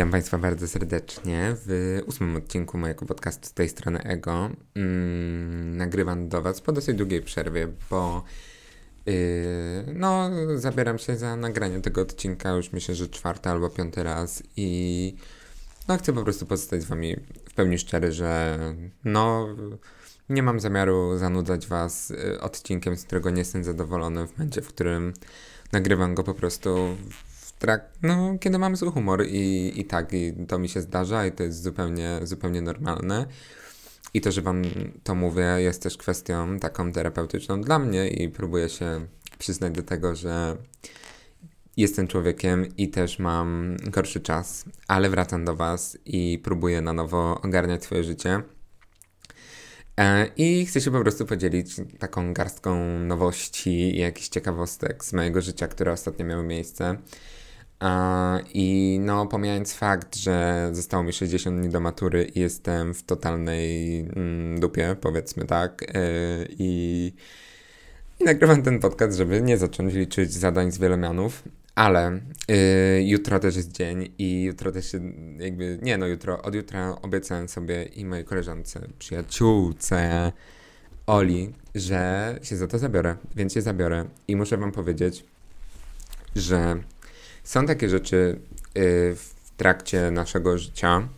Witam 0.00 0.10
Państwa 0.10 0.38
bardzo 0.38 0.68
serdecznie 0.68 1.56
w 1.66 1.98
ósmym 2.06 2.36
odcinku 2.36 2.78
mojego 2.78 3.06
podcastu 3.06 3.48
z 3.48 3.52
tej 3.52 3.68
strony 3.68 4.02
Ego. 4.02 4.50
Mm, 4.74 5.76
nagrywam 5.76 6.28
do 6.28 6.42
Was 6.42 6.60
po 6.60 6.72
dosyć 6.72 6.96
długiej 6.96 7.22
przerwie, 7.22 7.68
bo 7.90 8.24
yy, 9.06 9.14
no, 9.94 10.30
zabieram 10.56 10.98
się 10.98 11.16
za 11.16 11.36
nagranie 11.36 11.80
tego 11.80 12.00
odcinka 12.00 12.50
już 12.50 12.72
myślę, 12.72 12.94
że 12.94 13.08
czwarty 13.08 13.48
albo 13.48 13.70
piąty 13.70 14.02
raz 14.02 14.42
i 14.56 15.16
no, 15.88 15.98
chcę 15.98 16.12
po 16.12 16.22
prostu 16.22 16.46
pozostać 16.46 16.82
z 16.82 16.84
Wami 16.84 17.16
w 17.48 17.54
pełni 17.54 17.78
szczery, 17.78 18.12
że 18.12 18.58
no, 19.04 19.48
nie 20.28 20.42
mam 20.42 20.60
zamiaru 20.60 21.18
zanudzać 21.18 21.66
Was 21.66 22.10
y, 22.10 22.40
odcinkiem, 22.40 22.96
z 22.96 23.04
którego 23.04 23.30
nie 23.30 23.38
jestem 23.38 23.64
zadowolony 23.64 24.26
w 24.26 24.38
momencie, 24.38 24.62
w 24.62 24.68
którym 24.68 25.12
nagrywam 25.72 26.14
go 26.14 26.24
po 26.24 26.34
prostu 26.34 26.96
trak, 27.60 27.90
no, 28.02 28.38
kiedy 28.40 28.58
mam 28.58 28.76
zły 28.76 28.90
humor 28.90 29.26
i, 29.26 29.72
i 29.80 29.84
tak, 29.84 30.12
i 30.12 30.34
to 30.48 30.58
mi 30.58 30.68
się 30.68 30.80
zdarza 30.80 31.26
i 31.26 31.32
to 31.32 31.42
jest 31.42 31.62
zupełnie, 31.62 32.20
zupełnie 32.22 32.62
normalne. 32.62 33.26
I 34.14 34.20
to, 34.20 34.32
że 34.32 34.42
wam 34.42 34.62
to 35.02 35.14
mówię, 35.14 35.56
jest 35.58 35.82
też 35.82 35.96
kwestią 35.96 36.58
taką 36.58 36.92
terapeutyczną 36.92 37.60
dla 37.60 37.78
mnie 37.78 38.08
i 38.08 38.28
próbuję 38.28 38.68
się 38.68 39.06
przyznać 39.38 39.72
do 39.72 39.82
tego, 39.82 40.14
że 40.14 40.56
jestem 41.76 42.08
człowiekiem 42.08 42.76
i 42.76 42.88
też 42.88 43.18
mam 43.18 43.76
gorszy 43.76 44.20
czas, 44.20 44.64
ale 44.88 45.10
wracam 45.10 45.44
do 45.44 45.56
was 45.56 45.98
i 46.04 46.40
próbuję 46.44 46.80
na 46.80 46.92
nowo 46.92 47.40
ogarniać 47.42 47.84
swoje 47.84 48.04
życie. 48.04 48.42
E, 49.96 50.26
I 50.36 50.66
chcę 50.66 50.80
się 50.80 50.90
po 50.90 51.00
prostu 51.00 51.26
podzielić 51.26 51.76
taką 51.98 52.32
garstką 52.32 52.98
nowości 52.98 53.70
i 53.70 53.98
jakichś 53.98 54.28
ciekawostek 54.28 55.04
z 55.04 55.12
mojego 55.12 55.40
życia, 55.40 55.68
które 55.68 55.92
ostatnio 55.92 56.26
miały 56.26 56.42
miejsce. 56.42 56.96
I 58.54 58.98
no, 59.02 59.26
pomijając 59.26 59.74
fakt, 59.74 60.16
że 60.16 60.68
zostało 60.72 61.02
mi 61.02 61.12
60 61.12 61.60
dni 61.60 61.68
do 61.68 61.80
matury 61.80 62.24
i 62.34 62.40
jestem 62.40 62.94
w 62.94 63.02
totalnej 63.02 64.00
mm, 64.00 64.60
dupie, 64.60 64.96
powiedzmy 65.00 65.44
tak, 65.44 65.82
yy, 65.82 66.48
i, 66.58 67.12
i 68.20 68.24
nagrywam 68.24 68.62
ten 68.62 68.80
podcast, 68.80 69.18
żeby 69.18 69.42
nie 69.42 69.58
zacząć 69.58 69.94
liczyć 69.94 70.32
zadań 70.32 70.72
z 70.72 70.78
wielomianów, 70.78 71.42
ale 71.74 72.20
yy, 72.48 73.02
jutro 73.02 73.38
też 73.38 73.56
jest 73.56 73.72
dzień 73.72 74.12
i 74.18 74.42
jutro 74.42 74.72
też 74.72 74.92
się 74.92 75.00
jakby, 75.38 75.78
nie 75.82 75.98
no 75.98 76.06
jutro, 76.06 76.42
od 76.42 76.54
jutra 76.54 76.96
obiecałem 77.02 77.48
sobie 77.48 77.84
i 77.84 78.04
mojej 78.04 78.24
koleżance, 78.24 78.80
przyjaciółce 78.98 80.32
Oli, 81.06 81.52
że 81.74 82.38
się 82.42 82.56
za 82.56 82.66
to 82.66 82.78
zabiorę, 82.78 83.16
więc 83.36 83.52
się 83.52 83.62
zabiorę 83.62 84.04
i 84.28 84.36
muszę 84.36 84.56
wam 84.56 84.72
powiedzieć, 84.72 85.24
że 86.36 86.76
są 87.44 87.66
takie 87.66 87.88
rzeczy 87.88 88.40
y, 88.78 89.16
w 89.16 89.34
trakcie 89.56 90.10
naszego 90.10 90.58
życia, 90.58 91.08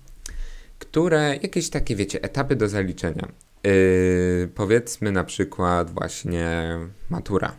które 0.78 1.37
jakieś 1.42 1.70
takie, 1.70 1.97
wiecie, 1.97 2.23
etapy 2.23 2.56
do 2.56 2.69
zaliczenia. 2.69 3.28
Yy, 3.65 4.48
powiedzmy 4.55 5.12
na 5.12 5.25
przykład 5.25 5.91
właśnie 5.91 6.78
matura, 7.11 7.56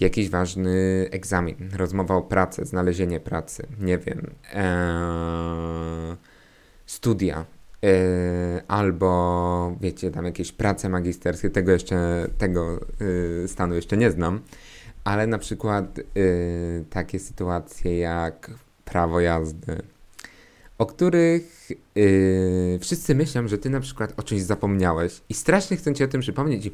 jakiś 0.00 0.30
ważny 0.30 1.08
egzamin, 1.10 1.70
rozmowa 1.76 2.14
o 2.14 2.22
pracy, 2.22 2.64
znalezienie 2.64 3.20
pracy, 3.20 3.66
nie 3.80 3.98
wiem, 3.98 4.30
ee, 4.54 6.16
studia, 6.86 7.44
yy, 7.82 7.90
albo 8.68 9.76
wiecie, 9.80 10.10
tam 10.10 10.24
jakieś 10.24 10.52
prace 10.52 10.88
magisterskie, 10.88 11.50
tego 11.50 11.72
jeszcze, 11.72 12.28
tego 12.38 12.80
yy, 13.00 13.48
stanu 13.48 13.74
jeszcze 13.74 13.96
nie 13.96 14.10
znam, 14.10 14.40
ale 15.04 15.26
na 15.26 15.38
przykład 15.38 15.98
y, 15.98 16.84
takie 16.90 17.18
sytuacje 17.18 17.98
jak 17.98 18.50
prawo 18.84 19.20
jazdy, 19.20 19.82
o 20.78 20.86
których 20.86 21.68
y, 21.96 22.78
wszyscy 22.80 23.14
myślą, 23.14 23.48
że 23.48 23.58
ty 23.58 23.70
na 23.70 23.80
przykład 23.80 24.12
o 24.16 24.22
czymś 24.22 24.42
zapomniałeś 24.42 25.20
i 25.28 25.34
strasznie 25.34 25.76
chcą 25.76 25.92
ci 25.92 26.04
o 26.04 26.08
tym 26.08 26.20
przypomnieć. 26.20 26.70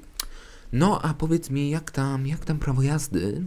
No, 0.73 1.03
a 1.03 1.15
powiedz 1.15 1.51
mi, 1.51 1.71
jak 1.71 1.91
tam, 1.91 2.27
jak 2.27 2.45
tam 2.45 2.59
prawo 2.59 2.83
jazdy? 2.83 3.43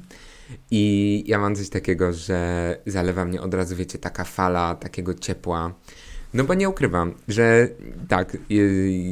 I 0.71 1.23
ja 1.27 1.39
mam 1.39 1.55
coś 1.55 1.69
takiego, 1.69 2.13
że 2.13 2.77
zalewa 2.85 3.25
mnie 3.25 3.41
od 3.41 3.53
razu, 3.53 3.75
wiecie, 3.75 3.97
taka 3.99 4.23
fala 4.23 4.75
takiego 4.75 5.13
ciepła, 5.13 5.73
no 6.33 6.43
bo 6.43 6.53
nie 6.53 6.69
ukrywam, 6.69 7.13
że 7.27 7.67
tak, 8.07 8.37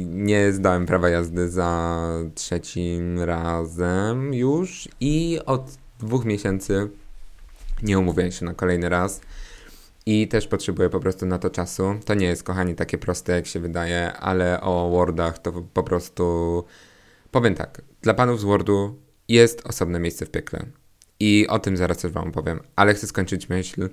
nie 0.06 0.52
zdałem 0.52 0.86
prawa 0.86 1.08
jazdy 1.08 1.48
za 1.50 2.08
trzecim 2.34 3.20
razem 3.20 4.34
już 4.34 4.88
i 5.00 5.38
od 5.46 5.78
dwóch 6.00 6.24
miesięcy 6.24 6.90
nie 7.82 7.98
umówiłem 7.98 8.32
się 8.32 8.44
na 8.44 8.54
kolejny 8.54 8.88
raz. 8.88 9.20
I 10.06 10.28
też 10.28 10.46
potrzebuję 10.46 10.90
po 10.90 11.00
prostu 11.00 11.26
na 11.26 11.38
to 11.38 11.50
czasu. 11.50 11.94
To 12.04 12.14
nie 12.14 12.26
jest, 12.26 12.42
kochani, 12.42 12.74
takie 12.74 12.98
proste, 12.98 13.32
jak 13.32 13.46
się 13.46 13.60
wydaje, 13.60 14.12
ale 14.12 14.60
o 14.60 14.90
Wordach 14.90 15.38
to 15.38 15.52
po 15.74 15.82
prostu 15.82 16.64
powiem 17.30 17.54
tak. 17.54 17.82
Dla 18.02 18.14
panów 18.14 18.40
z 18.40 18.44
Wordu 18.44 18.98
jest 19.28 19.66
osobne 19.66 20.00
miejsce 20.00 20.26
w 20.26 20.30
piekle. 20.30 20.66
I 21.20 21.46
o 21.48 21.58
tym 21.58 21.76
zaraz 21.76 21.98
też 21.98 22.12
wam 22.12 22.32
powiem. 22.32 22.60
Ale 22.76 22.94
chcę 22.94 23.06
skończyć 23.06 23.48
myśl, 23.48 23.88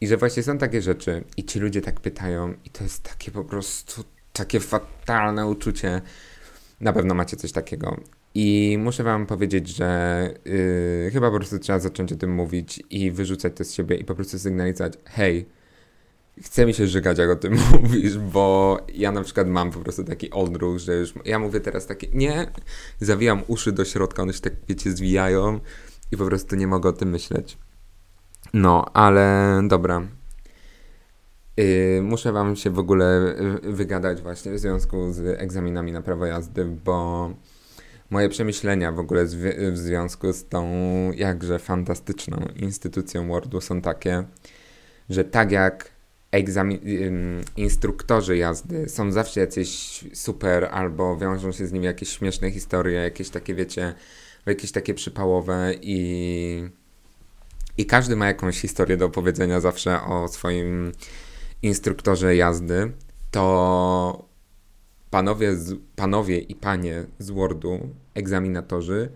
i 0.00 0.06
że 0.06 0.16
właśnie 0.16 0.42
są 0.42 0.58
takie 0.58 0.82
rzeczy 0.82 1.24
i 1.36 1.44
ci 1.44 1.60
ludzie 1.60 1.80
tak 1.80 2.00
pytają 2.00 2.54
i 2.64 2.70
to 2.70 2.84
jest 2.84 3.02
takie 3.02 3.30
po 3.30 3.44
prostu 3.44 4.04
takie 4.32 4.60
fatalne 4.60 5.46
uczucie. 5.46 6.02
Na 6.80 6.92
pewno 6.92 7.14
macie 7.14 7.36
coś 7.36 7.52
takiego. 7.52 8.00
I 8.34 8.78
muszę 8.80 9.02
wam 9.02 9.26
powiedzieć, 9.26 9.68
że 9.68 10.30
yy, 10.44 11.10
chyba 11.12 11.30
po 11.30 11.36
prostu 11.36 11.58
trzeba 11.58 11.78
zacząć 11.78 12.12
o 12.12 12.16
tym 12.16 12.34
mówić 12.34 12.82
i 12.90 13.10
wyrzucać 13.10 13.52
to 13.56 13.64
z 13.64 13.72
siebie 13.72 13.96
i 13.96 14.04
po 14.04 14.14
prostu 14.14 14.38
sygnalizować, 14.38 14.92
hej, 15.04 15.46
chce 16.42 16.66
mi 16.66 16.74
się 16.74 16.86
żygać, 16.86 17.18
jak 17.18 17.30
o 17.30 17.36
tym 17.36 17.56
mówisz, 17.82 18.18
bo 18.18 18.78
ja 18.94 19.12
na 19.12 19.22
przykład 19.22 19.48
mam 19.48 19.70
po 19.70 19.78
prostu 19.80 20.04
taki 20.04 20.30
odruch, 20.30 20.78
że 20.78 20.94
już, 20.94 21.14
ja 21.24 21.38
mówię 21.38 21.60
teraz 21.60 21.86
takie, 21.86 22.08
nie, 22.12 22.52
zawijam 23.00 23.42
uszy 23.46 23.72
do 23.72 23.84
środka, 23.84 24.22
one 24.22 24.32
się 24.32 24.40
tak, 24.40 24.52
wiecie, 24.68 24.90
zwijają 24.90 25.60
i 26.12 26.16
po 26.16 26.26
prostu 26.26 26.56
nie 26.56 26.66
mogę 26.66 26.88
o 26.88 26.92
tym 26.92 27.10
myśleć. 27.10 27.58
No, 28.54 28.84
ale 28.94 29.60
dobra. 29.68 30.02
Yy, 31.56 32.02
muszę 32.02 32.32
wam 32.32 32.56
się 32.56 32.70
w 32.70 32.78
ogóle 32.78 33.34
wygadać 33.62 34.22
właśnie 34.22 34.52
w 34.52 34.58
związku 34.58 35.12
z 35.12 35.40
egzaminami 35.40 35.92
na 35.92 36.02
prawo 36.02 36.26
jazdy, 36.26 36.64
bo 36.64 37.30
moje 38.10 38.28
przemyślenia 38.28 38.92
w 38.92 38.98
ogóle 38.98 39.24
w 39.72 39.78
związku 39.78 40.32
z 40.32 40.48
tą 40.48 40.72
jakże 41.12 41.58
fantastyczną 41.58 42.36
instytucją 42.56 43.28
Wordu 43.28 43.60
są 43.60 43.80
takie, 43.80 44.24
że 45.10 45.24
tak 45.24 45.52
jak 45.52 45.90
egzamin, 46.30 46.78
instruktorzy 47.56 48.36
jazdy 48.36 48.88
są 48.88 49.12
zawsze 49.12 49.40
jacyś 49.40 50.04
super 50.14 50.68
albo 50.72 51.16
wiążą 51.16 51.52
się 51.52 51.66
z 51.66 51.72
nimi 51.72 51.86
jakieś 51.86 52.08
śmieszne 52.08 52.50
historie, 52.50 53.00
jakieś 53.00 53.30
takie 53.30 53.54
wiecie, 53.54 53.94
jakieś 54.46 54.72
takie 54.72 54.94
przypałowe 54.94 55.74
i 55.82 56.70
i 57.78 57.86
każdy 57.86 58.16
ma 58.16 58.26
jakąś 58.26 58.60
historię 58.60 58.96
do 58.96 59.06
opowiedzenia 59.06 59.60
zawsze 59.60 60.02
o 60.02 60.28
swoim 60.28 60.92
instruktorze 61.62 62.36
jazdy, 62.36 62.92
to 63.30 64.24
panowie, 65.10 65.56
panowie 65.96 66.38
i 66.38 66.54
panie 66.54 67.04
z 67.18 67.30
Wordu, 67.30 67.88
egzaminatorzy, 68.14 69.10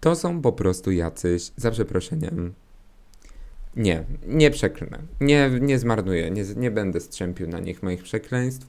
to 0.00 0.16
są 0.16 0.42
po 0.42 0.52
prostu 0.52 0.90
jacyś, 0.90 1.50
za 1.56 1.70
przeproszeniem, 1.70 2.54
nie, 3.76 4.04
nie 4.26 4.50
przeklnę, 4.50 4.98
nie, 5.20 5.50
nie 5.60 5.78
zmarnuję, 5.78 6.30
nie, 6.30 6.44
nie 6.56 6.70
będę 6.70 7.00
strzępił 7.00 7.48
na 7.48 7.58
nich 7.58 7.82
moich 7.82 8.02
przekleństw. 8.02 8.66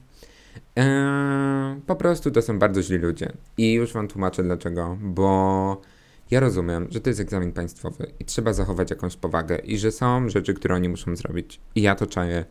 Eee, 0.76 1.80
po 1.86 1.96
prostu 1.96 2.30
to 2.30 2.42
są 2.42 2.58
bardzo 2.58 2.82
źli 2.82 2.98
ludzie. 2.98 3.32
I 3.58 3.72
już 3.72 3.92
wam 3.92 4.08
tłumaczę 4.08 4.42
dlaczego, 4.42 4.98
bo 5.00 5.80
ja 6.30 6.40
rozumiem, 6.40 6.86
że 6.90 7.00
to 7.00 7.10
jest 7.10 7.20
egzamin 7.20 7.52
państwowy 7.52 8.12
i 8.20 8.24
trzeba 8.24 8.52
zachować 8.52 8.90
jakąś 8.90 9.16
powagę 9.16 9.58
i 9.58 9.78
że 9.78 9.92
są 9.92 10.28
rzeczy, 10.28 10.54
które 10.54 10.74
oni 10.74 10.88
muszą 10.88 11.16
zrobić. 11.16 11.60
I 11.74 11.82
ja 11.82 11.94
to 11.94 12.06
czaję. 12.06 12.44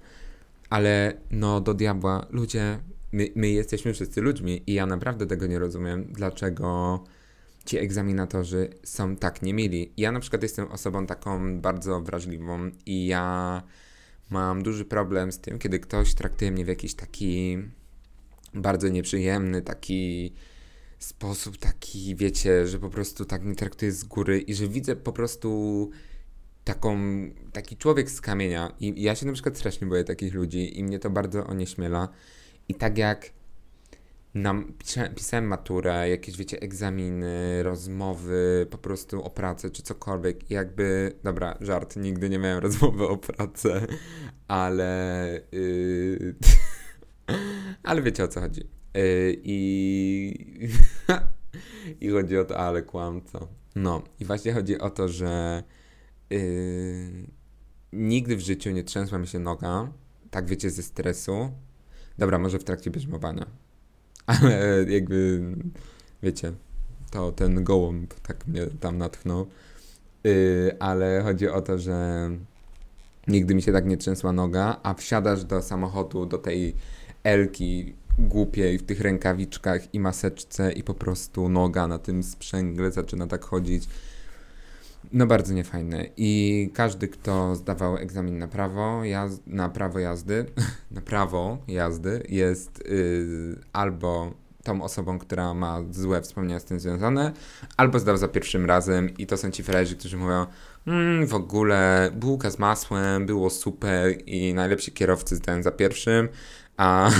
Ale 0.69 1.13
no 1.31 1.61
do 1.61 1.73
diabła, 1.73 2.27
ludzie, 2.29 2.79
my, 3.11 3.29
my 3.35 3.49
jesteśmy 3.49 3.93
wszyscy 3.93 4.21
ludźmi 4.21 4.63
i 4.67 4.73
ja 4.73 4.85
naprawdę 4.85 5.25
tego 5.25 5.47
nie 5.47 5.59
rozumiem, 5.59 6.13
dlaczego 6.13 6.99
ci 7.65 7.77
egzaminatorzy 7.77 8.69
są 8.83 9.15
tak 9.15 9.41
niemili. 9.41 9.91
Ja 9.97 10.11
na 10.11 10.19
przykład 10.19 10.43
jestem 10.43 10.71
osobą 10.71 11.05
taką 11.05 11.61
bardzo 11.61 12.01
wrażliwą 12.01 12.71
i 12.85 13.07
ja 13.07 13.63
mam 14.29 14.63
duży 14.63 14.85
problem 14.85 15.31
z 15.31 15.39
tym, 15.39 15.59
kiedy 15.59 15.79
ktoś 15.79 16.13
traktuje 16.13 16.51
mnie 16.51 16.65
w 16.65 16.67
jakiś 16.67 16.93
taki 16.95 17.57
bardzo 18.53 18.89
nieprzyjemny, 18.89 19.61
taki 19.61 20.33
sposób 20.99 21.57
taki, 21.57 22.15
wiecie, 22.15 22.67
że 22.67 22.79
po 22.79 22.89
prostu 22.89 23.25
tak 23.25 23.43
mnie 23.43 23.55
traktuje 23.55 23.91
z 23.91 24.03
góry 24.03 24.39
i 24.39 24.53
że 24.53 24.67
widzę 24.67 24.95
po 24.95 25.13
prostu 25.13 25.89
taką, 26.63 26.97
taki 27.53 27.77
człowiek 27.77 28.11
z 28.11 28.21
kamienia 28.21 28.75
i 28.79 29.01
ja 29.01 29.15
się 29.15 29.25
na 29.25 29.33
przykład 29.33 29.57
strasznie 29.57 29.87
boję 29.87 30.03
takich 30.03 30.33
ludzi 30.33 30.79
i 30.79 30.83
mnie 30.83 30.99
to 30.99 31.09
bardzo 31.09 31.47
onieśmiela 31.47 32.09
i 32.67 32.75
tak 32.75 32.97
jak 32.97 33.31
nam, 34.33 34.73
pisałem 35.15 35.47
maturę, 35.47 36.09
jakieś, 36.09 36.37
wiecie, 36.37 36.59
egzaminy, 36.59 37.63
rozmowy, 37.63 38.67
po 38.69 38.77
prostu 38.77 39.23
o 39.23 39.29
pracę 39.29 39.69
czy 39.69 39.83
cokolwiek. 39.83 40.51
I 40.51 40.53
jakby, 40.53 41.15
dobra, 41.23 41.57
żart, 41.61 41.95
nigdy 41.95 42.29
nie 42.29 42.39
miałem 42.39 42.59
rozmowy 42.67 43.07
o 43.07 43.17
pracę, 43.17 43.87
ale. 44.47 45.41
Yy, 45.51 46.35
ale 47.83 48.01
wiecie 48.01 48.23
o 48.23 48.27
co 48.27 48.41
chodzi. 48.41 48.78
Yy, 48.93 49.41
I. 49.43 50.69
I 52.01 52.09
chodzi 52.09 52.37
o 52.37 52.45
to, 52.45 52.57
ale 52.57 52.81
kłamco. 52.81 53.47
No, 53.75 54.01
i 54.19 54.25
właśnie 54.25 54.53
chodzi 54.53 54.79
o 54.79 54.89
to, 54.89 55.09
że. 55.09 55.63
Yy, 56.29 57.27
nigdy 57.93 58.35
w 58.35 58.39
życiu 58.39 58.71
nie 58.71 58.83
trzęsła 58.83 59.17
mi 59.17 59.27
się 59.27 59.39
noga, 59.39 59.91
tak 60.31 60.45
wiecie, 60.45 60.69
ze 60.69 60.83
stresu. 60.83 61.51
Dobra, 62.17 62.39
może 62.39 62.59
w 62.59 62.63
trakcie 62.63 62.91
bierzmowania 62.91 63.45
ale 64.29 64.85
jakby, 64.87 65.41
wiecie, 66.23 66.51
to 67.11 67.31
ten 67.31 67.63
gołąb 67.63 68.13
tak 68.13 68.47
mnie 68.47 68.67
tam 68.79 68.97
natchnął. 68.97 69.47
Yy, 70.23 70.77
ale 70.79 71.21
chodzi 71.23 71.47
o 71.47 71.61
to, 71.61 71.77
że 71.77 72.29
nigdy 73.27 73.55
mi 73.55 73.61
się 73.61 73.71
tak 73.71 73.85
nie 73.85 73.97
trzęsła 73.97 74.33
noga, 74.33 74.79
a 74.83 74.93
wsiadasz 74.93 75.43
do 75.43 75.61
samochodu, 75.61 76.25
do 76.25 76.37
tej 76.37 76.75
Elki 77.23 77.93
głupiej 78.19 78.77
w 78.77 78.83
tych 78.83 79.01
rękawiczkach 79.01 79.93
i 79.93 79.99
maseczce 79.99 80.71
i 80.71 80.83
po 80.83 80.93
prostu 80.93 81.49
noga 81.49 81.87
na 81.87 81.99
tym 81.99 82.23
sprzęgle 82.23 82.91
zaczyna 82.91 83.27
tak 83.27 83.45
chodzić. 83.45 83.87
No 85.13 85.27
bardzo 85.27 85.53
niefajne. 85.53 86.05
I 86.17 86.71
każdy, 86.73 87.07
kto 87.07 87.55
zdawał 87.55 87.97
egzamin 87.97 88.37
na 88.37 88.47
prawo, 88.47 89.01
jaz- 89.03 89.39
na 89.47 89.69
prawo 89.69 89.99
jazdy, 89.99 90.45
na 90.91 91.01
prawo 91.01 91.57
jazdy, 91.67 92.23
jest 92.29 92.83
yy, 92.89 93.59
albo 93.73 94.33
tą 94.63 94.83
osobą, 94.83 95.19
która 95.19 95.53
ma 95.53 95.83
złe 95.91 96.21
wspomnienia 96.21 96.59
z 96.59 96.65
tym 96.65 96.79
związane, 96.79 97.31
albo 97.77 97.99
zdał 97.99 98.17
za 98.17 98.27
pierwszym 98.27 98.65
razem 98.65 99.17
i 99.17 99.27
to 99.27 99.37
są 99.37 99.51
ci 99.51 99.63
frajerzy, 99.63 99.95
którzy 99.95 100.17
mówią 100.17 100.45
mmm, 100.87 101.27
w 101.27 101.33
ogóle 101.33 102.11
bułka 102.15 102.51
z 102.51 102.59
masłem, 102.59 103.25
było 103.25 103.49
super 103.49 104.15
i 104.25 104.53
najlepsi 104.53 104.91
kierowcy 104.91 105.35
zdają 105.35 105.63
za 105.63 105.71
pierwszym, 105.71 106.29
a 106.79 107.11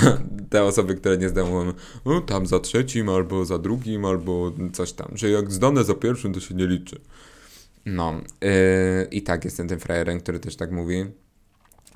te 0.50 0.64
osoby, 0.64 0.94
które 0.94 1.18
nie 1.18 1.28
zdają, 1.28 1.46
mówią, 1.46 1.72
no, 2.04 2.20
tam 2.20 2.46
za 2.46 2.60
trzecim, 2.60 3.08
albo 3.08 3.44
za 3.44 3.58
drugim, 3.58 4.04
albo 4.04 4.52
coś 4.72 4.92
tam, 4.92 5.08
że 5.14 5.30
jak 5.30 5.52
zdane 5.52 5.84
za 5.84 5.94
pierwszym, 5.94 6.32
to 6.32 6.40
się 6.40 6.54
nie 6.54 6.66
liczy. 6.66 7.00
No, 7.86 8.14
yy, 8.40 8.50
i 9.10 9.22
tak 9.22 9.44
jestem 9.44 9.68
tym 9.68 9.80
frajerem, 9.80 10.20
który 10.20 10.40
też 10.40 10.56
tak 10.56 10.70
mówi, 10.70 11.04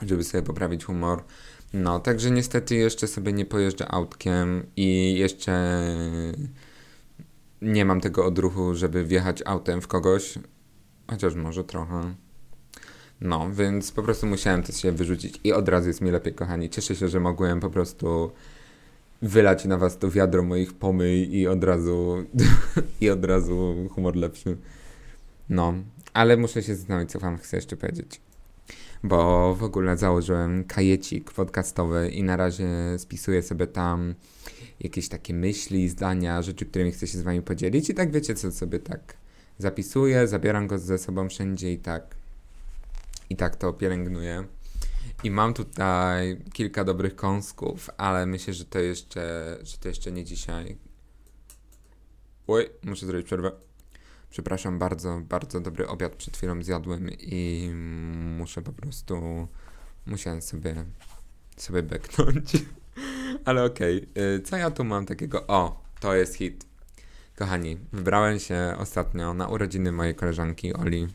żeby 0.03 0.25
sobie 0.25 0.43
poprawić 0.43 0.85
humor. 0.85 1.25
No, 1.73 2.01
także 2.01 2.31
niestety 2.31 2.75
jeszcze 2.75 3.07
sobie 3.07 3.33
nie 3.33 3.45
pojeżdżę 3.45 3.89
autkiem 3.89 4.67
i 4.77 5.15
jeszcze 5.19 5.85
nie 7.63 7.85
mam 7.85 8.01
tego 8.01 8.27
odruchu, 8.27 8.75
żeby 8.75 9.05
wjechać 9.05 9.43
autem 9.47 9.81
w 9.81 9.89
kogoś, 9.89 10.39
chociaż 11.11 11.35
może 11.35 11.65
trochę. 11.65 12.15
No, 13.21 13.51
więc 13.53 13.93
po 13.93 14.03
prostu 14.03 14.27
musiałem 14.27 14.63
to 14.63 14.73
się 14.73 14.93
wyrzucić 14.93 15.41
i 15.45 15.53
od 15.53 15.69
razu 15.69 15.89
jest 15.89 16.01
mi 16.01 16.11
lepiej, 16.11 16.35
kochani. 16.35 16.71
Cieszę 16.71 16.97
się, 16.97 17.09
że 17.09 17.21
mogłem 17.21 17.61
po 17.61 17.71
prostu 17.71 18.31
wylać 19.23 19.65
na 19.65 19.79
was 19.79 19.99
to 19.99 20.11
wiadro 20.11 20.43
moich 20.43 20.73
pomyj 20.73 21.37
i 21.37 21.47
od 21.47 21.65
razu 21.65 22.25
i 23.01 23.11
od 23.11 23.25
razu 23.25 23.75
humor 23.95 24.17
lepszy. 24.17 24.57
No, 25.49 25.75
ale 26.13 26.37
muszę 26.37 26.63
się 26.63 26.77
zastanowić, 26.77 27.11
co 27.11 27.19
wam 27.19 27.39
chcę 27.39 27.57
jeszcze 27.57 27.77
powiedzieć. 27.77 28.21
Bo 29.05 29.55
w 29.55 29.63
ogóle 29.63 29.97
założyłem 29.97 30.65
kajecik 30.65 31.33
podcastowy 31.33 32.11
i 32.11 32.23
na 32.23 32.37
razie 32.37 32.69
spisuję 32.99 33.43
sobie 33.43 33.67
tam 33.67 34.15
jakieś 34.81 35.09
takie 35.09 35.35
myśli, 35.35 35.89
zdania, 35.89 36.43
rzeczy, 36.43 36.67
którymi 36.67 36.93
chcę 36.93 37.07
się 37.07 37.19
z 37.19 37.23
wami 37.23 37.43
podzielić. 37.43 37.91
I 37.91 37.95
tak 37.95 38.13
wiecie, 38.13 38.35
co 38.35 38.53
sobie 38.53 38.79
tak 38.79 39.17
zapisuję, 39.59 40.27
zabieram 40.29 40.67
go 40.67 40.79
ze 40.79 40.99
sobą 40.99 41.29
wszędzie 41.29 41.73
i 41.73 41.79
tak 41.79 42.17
i 43.31 43.37
tak 43.37 43.56
to 43.56 43.73
pielęgnuję. 43.73 44.44
I 45.25 45.31
mam 45.31 45.55
tutaj 45.55 46.43
kilka 46.53 46.85
dobrych 46.85 47.17
kąsków, 47.17 47.91
ale 47.97 48.26
myślę, 48.26 48.55
że 48.55 48.65
to 48.65 48.79
jeszcze, 48.79 49.56
że 49.62 49.79
to 49.79 49.88
jeszcze 49.88 50.12
nie 50.12 50.25
dzisiaj. 50.25 50.76
Oj, 52.47 52.71
muszę 52.82 53.06
zrobić 53.06 53.26
przerwę. 53.26 53.53
Przepraszam 54.31 54.79
bardzo, 54.79 55.21
bardzo 55.29 55.61
dobry 55.61 55.88
obiad 55.88 56.17
przed 56.17 56.37
chwilą 56.37 56.62
zjadłem 56.62 57.11
i 57.11 57.71
muszę 58.38 58.62
po 58.62 58.73
prostu, 58.73 59.49
musiałem 60.06 60.43
sobie, 60.43 60.85
sobie 61.56 61.82
beknąć. 61.82 62.53
Ale 63.44 63.65
okej, 63.65 64.09
okay. 64.11 64.41
co 64.44 64.56
ja 64.56 64.70
tu 64.70 64.85
mam 64.85 65.06
takiego? 65.06 65.47
O, 65.47 65.82
to 66.00 66.15
jest 66.15 66.35
hit. 66.35 66.67
Kochani, 67.37 67.79
wybrałem 67.93 68.38
się 68.38 68.75
ostatnio 68.79 69.35
na 69.35 69.49
urodziny 69.49 69.93
mojej 69.93 70.15
koleżanki 70.15 70.75
Oli. 70.75 71.09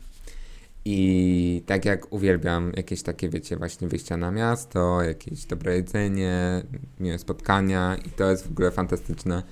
I 0.84 1.62
tak 1.66 1.84
jak 1.84 2.12
uwielbiam 2.12 2.72
jakieś 2.76 3.02
takie, 3.02 3.28
wiecie, 3.28 3.56
właśnie 3.56 3.88
wyjścia 3.88 4.16
na 4.16 4.30
miasto, 4.30 5.02
jakieś 5.02 5.44
dobre 5.44 5.76
jedzenie, 5.76 6.62
miłe 7.00 7.18
spotkania 7.18 7.96
i 8.06 8.10
to 8.10 8.30
jest 8.30 8.46
w 8.48 8.50
ogóle 8.50 8.70
fantastyczne 8.70 9.42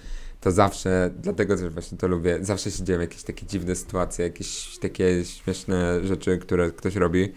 to 0.40 0.52
zawsze, 0.52 1.10
dlatego 1.22 1.56
też 1.56 1.72
właśnie 1.72 1.98
to 1.98 2.08
lubię, 2.08 2.38
zawsze 2.40 2.70
się 2.70 2.84
dzieją 2.84 3.00
jakieś 3.00 3.22
takie 3.22 3.46
dziwne 3.46 3.74
sytuacje, 3.74 4.24
jakieś 4.24 4.78
takie 4.78 5.24
śmieszne 5.24 6.06
rzeczy, 6.06 6.38
które 6.38 6.70
ktoś 6.70 6.96
robi. 6.96 7.32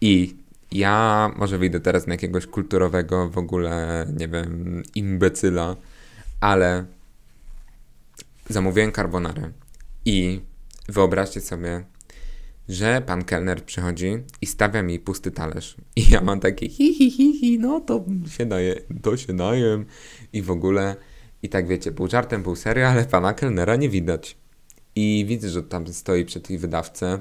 I 0.00 0.36
ja 0.72 1.30
może 1.36 1.58
wyjdę 1.58 1.80
teraz 1.80 2.06
na 2.06 2.14
jakiegoś 2.14 2.46
kulturowego 2.46 3.28
w 3.28 3.38
ogóle, 3.38 4.06
nie 4.18 4.28
wiem, 4.28 4.82
imbecyla, 4.94 5.76
ale 6.40 6.84
zamówiłem 8.48 8.92
carbonarę 8.92 9.50
i 10.04 10.40
wyobraźcie 10.88 11.40
sobie, 11.40 11.84
że 12.68 13.02
pan 13.06 13.24
kelner 13.24 13.64
przychodzi 13.64 14.18
i 14.40 14.46
stawia 14.46 14.82
mi 14.82 14.98
pusty 14.98 15.30
talerz. 15.30 15.76
I 15.96 16.10
ja 16.10 16.20
mam 16.20 16.40
takie 16.40 16.68
hi, 16.68 16.94
hi, 16.94 17.10
hi, 17.10 17.38
hi 17.40 17.58
no 17.58 17.80
to 17.80 18.04
się 18.28 18.46
daje, 18.46 18.80
to 19.02 19.16
się 19.16 19.32
najem 19.32 19.84
i 20.32 20.42
w 20.42 20.50
ogóle 20.50 20.96
i 21.42 21.48
tak 21.48 21.66
wiecie, 21.66 21.92
pół 21.92 22.08
żartem, 22.08 22.42
pół 22.42 22.56
serio, 22.56 22.88
ale 22.88 23.04
pana 23.04 23.34
kelnera 23.34 23.76
nie 23.76 23.88
widać. 23.88 24.36
I 24.96 25.24
widzę, 25.28 25.48
że 25.48 25.62
tam 25.62 25.86
stoi 25.86 26.24
przy 26.24 26.40
tej 26.40 26.58
wydawce 26.58 27.18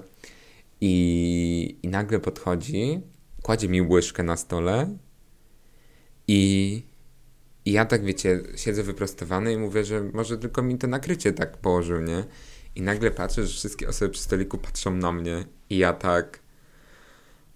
i, 0.82 1.78
i 1.84 1.88
nagle 1.88 2.20
podchodzi, 2.20 3.02
kładzie 3.42 3.70
mi 3.70 3.82
łyżkę 3.82 4.24
na 4.24 4.38
stole 4.38 4.98
i, 6.28 6.84
i 7.66 7.72
ja 7.72 7.86
tak 7.86 8.06
wiecie, 8.06 8.42
siedzę 8.56 8.84
wyprostowany 8.84 9.54
i 9.54 9.58
mówię, 9.58 9.86
że 9.86 10.04
może 10.14 10.38
tylko 10.38 10.62
mi 10.62 10.78
to 10.78 10.88
nakrycie 10.88 11.34
tak 11.34 11.58
położył, 11.58 12.02
nie? 12.02 12.24
I 12.76 12.82
nagle 12.82 13.12
patrzę, 13.12 13.48
że 13.48 13.54
wszystkie 13.54 13.90
osoby 13.90 14.12
przy 14.12 14.22
stoliku 14.22 14.58
patrzą 14.58 14.92
na 14.92 15.12
mnie 15.12 15.46
i 15.70 15.78
ja 15.78 15.94
tak 15.94 16.40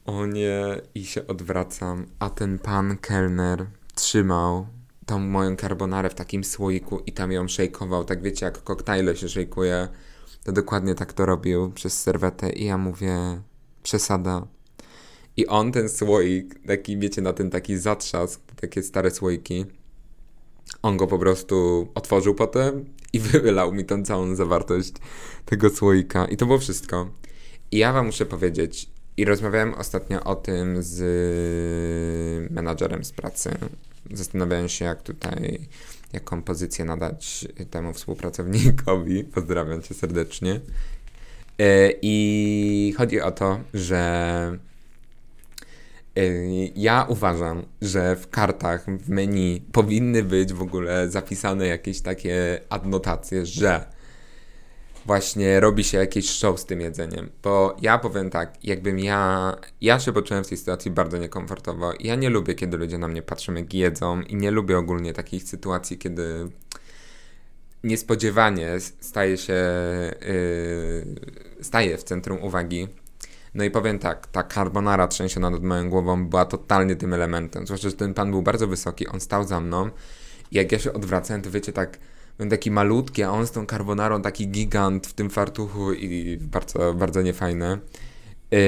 o 0.06 0.26
nie 0.26 0.82
i 0.96 1.06
się 1.06 1.28
odwracam, 1.28 2.06
a 2.20 2.30
ten 2.30 2.60
pan 2.60 2.98
kelner 2.98 3.66
trzymał 3.96 4.68
tą 5.06 5.20
moją 5.20 5.56
carbonarę 5.56 6.10
w 6.10 6.16
takim 6.16 6.44
słoiku 6.44 7.00
i 7.06 7.12
tam 7.12 7.32
ją 7.32 7.48
szejkował, 7.48 8.06
tak 8.06 8.22
wiecie, 8.22 8.46
jak 8.46 8.64
koktajle 8.64 9.16
się 9.16 9.30
szejkuje, 9.30 9.88
to 10.44 10.52
dokładnie 10.52 10.96
tak 10.96 11.14
to 11.14 11.26
robił 11.26 11.72
przez 11.72 12.02
serwetę 12.02 12.50
i 12.50 12.66
ja 12.66 12.78
mówię, 12.78 13.42
przesada. 13.84 14.48
I 15.38 15.48
on 15.48 15.72
ten 15.72 15.90
słoik, 15.90 16.68
taki 16.68 16.98
wiecie, 16.98 17.22
na 17.22 17.34
ten 17.34 17.50
taki 17.50 17.78
zatrzask, 17.78 18.42
takie 18.56 18.84
stare 18.84 19.12
słoiki, 19.12 19.66
on 20.82 20.98
go 20.98 21.08
po 21.08 21.20
prostu 21.20 21.88
otworzył 21.96 22.36
potem 22.36 22.86
i 23.14 23.20
wylał 23.44 23.74
mi 23.74 23.86
tą 23.86 24.04
całą 24.04 24.36
zawartość 24.36 24.94
tego 25.46 25.70
słoika. 25.70 26.26
I 26.26 26.38
to 26.38 26.46
było 26.46 26.60
wszystko. 26.60 27.10
I 27.72 27.78
ja 27.78 27.94
wam 27.94 28.06
muszę 28.06 28.26
powiedzieć, 28.26 28.90
i 29.18 29.26
rozmawiałem 29.26 29.74
ostatnio 29.74 30.24
o 30.24 30.36
tym 30.36 30.84
z 30.84 32.52
menadżerem 32.52 33.04
z 33.04 33.12
pracy, 33.12 33.50
zastanawiałem 34.12 34.70
się, 34.70 34.86
jak 34.86 35.02
tutaj, 35.02 35.60
jaką 36.14 36.42
pozycję 36.42 36.86
nadać 36.86 37.48
temu 37.72 37.94
współpracownikowi. 37.94 39.24
Pozdrawiam 39.36 39.82
cię 39.82 39.96
serdecznie. 39.96 40.60
E, 41.60 41.92
I 42.02 42.94
chodzi 42.98 43.22
o 43.22 43.32
to, 43.32 43.60
że 43.74 44.58
ja 46.76 47.06
uważam, 47.10 47.66
że 47.82 48.16
w 48.16 48.30
kartach, 48.30 48.86
w 48.86 49.10
menu 49.10 49.62
powinny 49.72 50.24
być 50.24 50.54
w 50.54 50.62
ogóle 50.62 51.10
zapisane 51.10 51.68
jakieś 51.68 52.02
takie 52.02 52.62
adnotacje, 52.70 53.46
że 53.46 53.86
właśnie 55.06 55.60
robi 55.60 55.84
się 55.84 55.98
jakieś 55.98 56.30
show 56.30 56.60
z 56.60 56.66
tym 56.66 56.82
jedzeniem. 56.82 57.30
Bo 57.44 57.78
ja 57.82 57.98
powiem 57.98 58.30
tak, 58.30 58.64
jakbym 58.64 59.00
ja. 59.00 59.54
Ja 59.82 60.00
się 60.00 60.14
poczułem 60.14 60.44
w 60.44 60.48
tej 60.48 60.58
sytuacji 60.58 60.92
bardzo 60.92 61.18
niekomfortowo. 61.18 61.94
Ja 62.00 62.16
nie 62.16 62.30
lubię, 62.30 62.56
kiedy 62.56 62.78
ludzie 62.78 62.98
na 62.98 63.08
mnie 63.08 63.22
patrzą, 63.22 63.54
jak 63.54 63.74
jedzą, 63.74 64.22
i 64.22 64.36
nie 64.36 64.52
lubię 64.52 64.78
ogólnie 64.78 65.14
takich 65.14 65.44
sytuacji, 65.44 65.98
kiedy 65.98 66.50
niespodziewanie 67.84 68.80
staje 69.00 69.38
się. 69.38 69.54
Yy, 70.22 71.64
staje 71.64 71.98
w 71.98 72.04
centrum 72.04 72.44
uwagi. 72.44 72.88
No 73.54 73.64
i 73.64 73.72
powiem 73.72 74.00
tak, 74.00 74.28
ta 74.28 74.44
carbonara 74.44 75.08
trzęsiona 75.08 75.50
nad 75.50 75.64
moją 75.64 75.90
głową 75.90 76.30
była 76.30 76.46
totalnie 76.46 76.96
tym 76.96 77.14
elementem. 77.14 77.66
Zwłaszcza, 77.66 77.90
że 77.90 77.96
ten 77.96 78.14
pan 78.14 78.32
był 78.32 78.42
bardzo 78.42 78.68
wysoki, 78.68 79.08
on 79.08 79.20
stał 79.20 79.44
za 79.44 79.60
mną 79.60 79.90
I 80.52 80.58
jak 80.58 80.72
ja 80.72 80.80
się 80.80 80.94
odwracałem, 80.94 81.42
to 81.42 81.52
wiecie, 81.52 81.74
tak 81.74 81.98
byłem 82.38 82.50
taki 82.50 82.72
malutki, 82.72 83.24
a 83.24 83.32
on 83.32 83.48
z 83.48 83.52
tą 83.52 83.66
carbonarą 83.66 84.22
taki 84.22 84.48
gigant 84.48 85.08
w 85.08 85.14
tym 85.14 85.30
fartuchu 85.30 85.94
i 85.94 86.38
bardzo, 86.42 86.94
bardzo 86.94 87.22
niefajne. 87.22 87.78
Yy, 88.52 88.60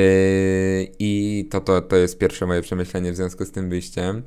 I 1.00 1.46
to, 1.52 1.62
to, 1.62 1.82
to 1.82 1.96
jest 1.96 2.18
pierwsze 2.18 2.46
moje 2.46 2.62
przemyślenie 2.62 3.12
w 3.12 3.16
związku 3.16 3.46
z 3.46 3.52
tym 3.52 3.70
wyjściem. 3.70 4.24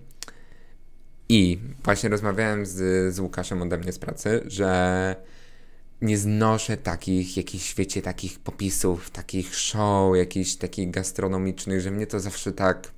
I 1.28 1.58
właśnie 1.84 2.08
rozmawiałem 2.08 2.66
z, 2.66 3.14
z 3.14 3.18
Łukaszem 3.18 3.62
ode 3.62 3.78
mnie 3.78 3.92
z 3.92 3.98
pracy, 3.98 4.42
że 4.46 5.16
nie 6.02 6.18
znoszę 6.18 6.76
takich, 6.76 7.36
jakichś, 7.36 7.74
wiecie, 7.74 8.02
takich 8.02 8.38
popisów, 8.38 9.10
takich 9.10 9.54
show, 9.54 10.16
jakichś 10.16 10.54
takich 10.54 10.90
gastronomicznych, 10.90 11.80
że 11.80 11.90
mnie 11.90 12.06
to 12.06 12.20
zawsze 12.20 12.52
tak, 12.52 12.92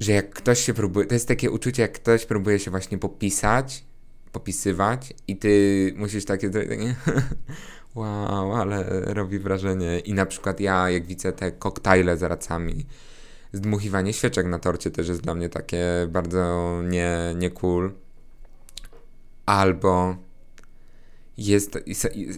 że 0.00 0.12
jak 0.12 0.30
ktoś 0.30 0.60
się 0.60 0.74
próbuje, 0.74 1.06
to 1.06 1.14
jest 1.14 1.28
takie 1.28 1.50
uczucie, 1.50 1.82
jak 1.82 1.92
ktoś 1.92 2.26
próbuje 2.26 2.58
się 2.58 2.70
właśnie 2.70 2.98
popisać, 2.98 3.84
popisywać 4.32 5.14
i 5.28 5.36
ty 5.36 5.94
musisz 5.96 6.24
takie, 6.24 6.50
takie 6.50 6.94
wow, 7.94 8.54
ale 8.54 8.84
robi 9.14 9.38
wrażenie. 9.38 9.98
I 9.98 10.14
na 10.14 10.26
przykład 10.26 10.60
ja, 10.60 10.90
jak 10.90 11.06
widzę 11.06 11.32
te 11.32 11.52
koktajle 11.52 12.16
z 12.16 12.22
racami, 12.22 12.86
zdmuchiwanie 13.52 14.12
świeczek 14.12 14.46
na 14.46 14.58
torcie 14.58 14.90
też 14.90 15.08
jest 15.08 15.20
dla 15.20 15.34
mnie 15.34 15.48
takie 15.48 15.84
bardzo 16.08 16.72
nie, 16.82 17.34
nie 17.36 17.50
cool. 17.50 17.92
Albo 19.46 20.16
jest, 21.38 21.78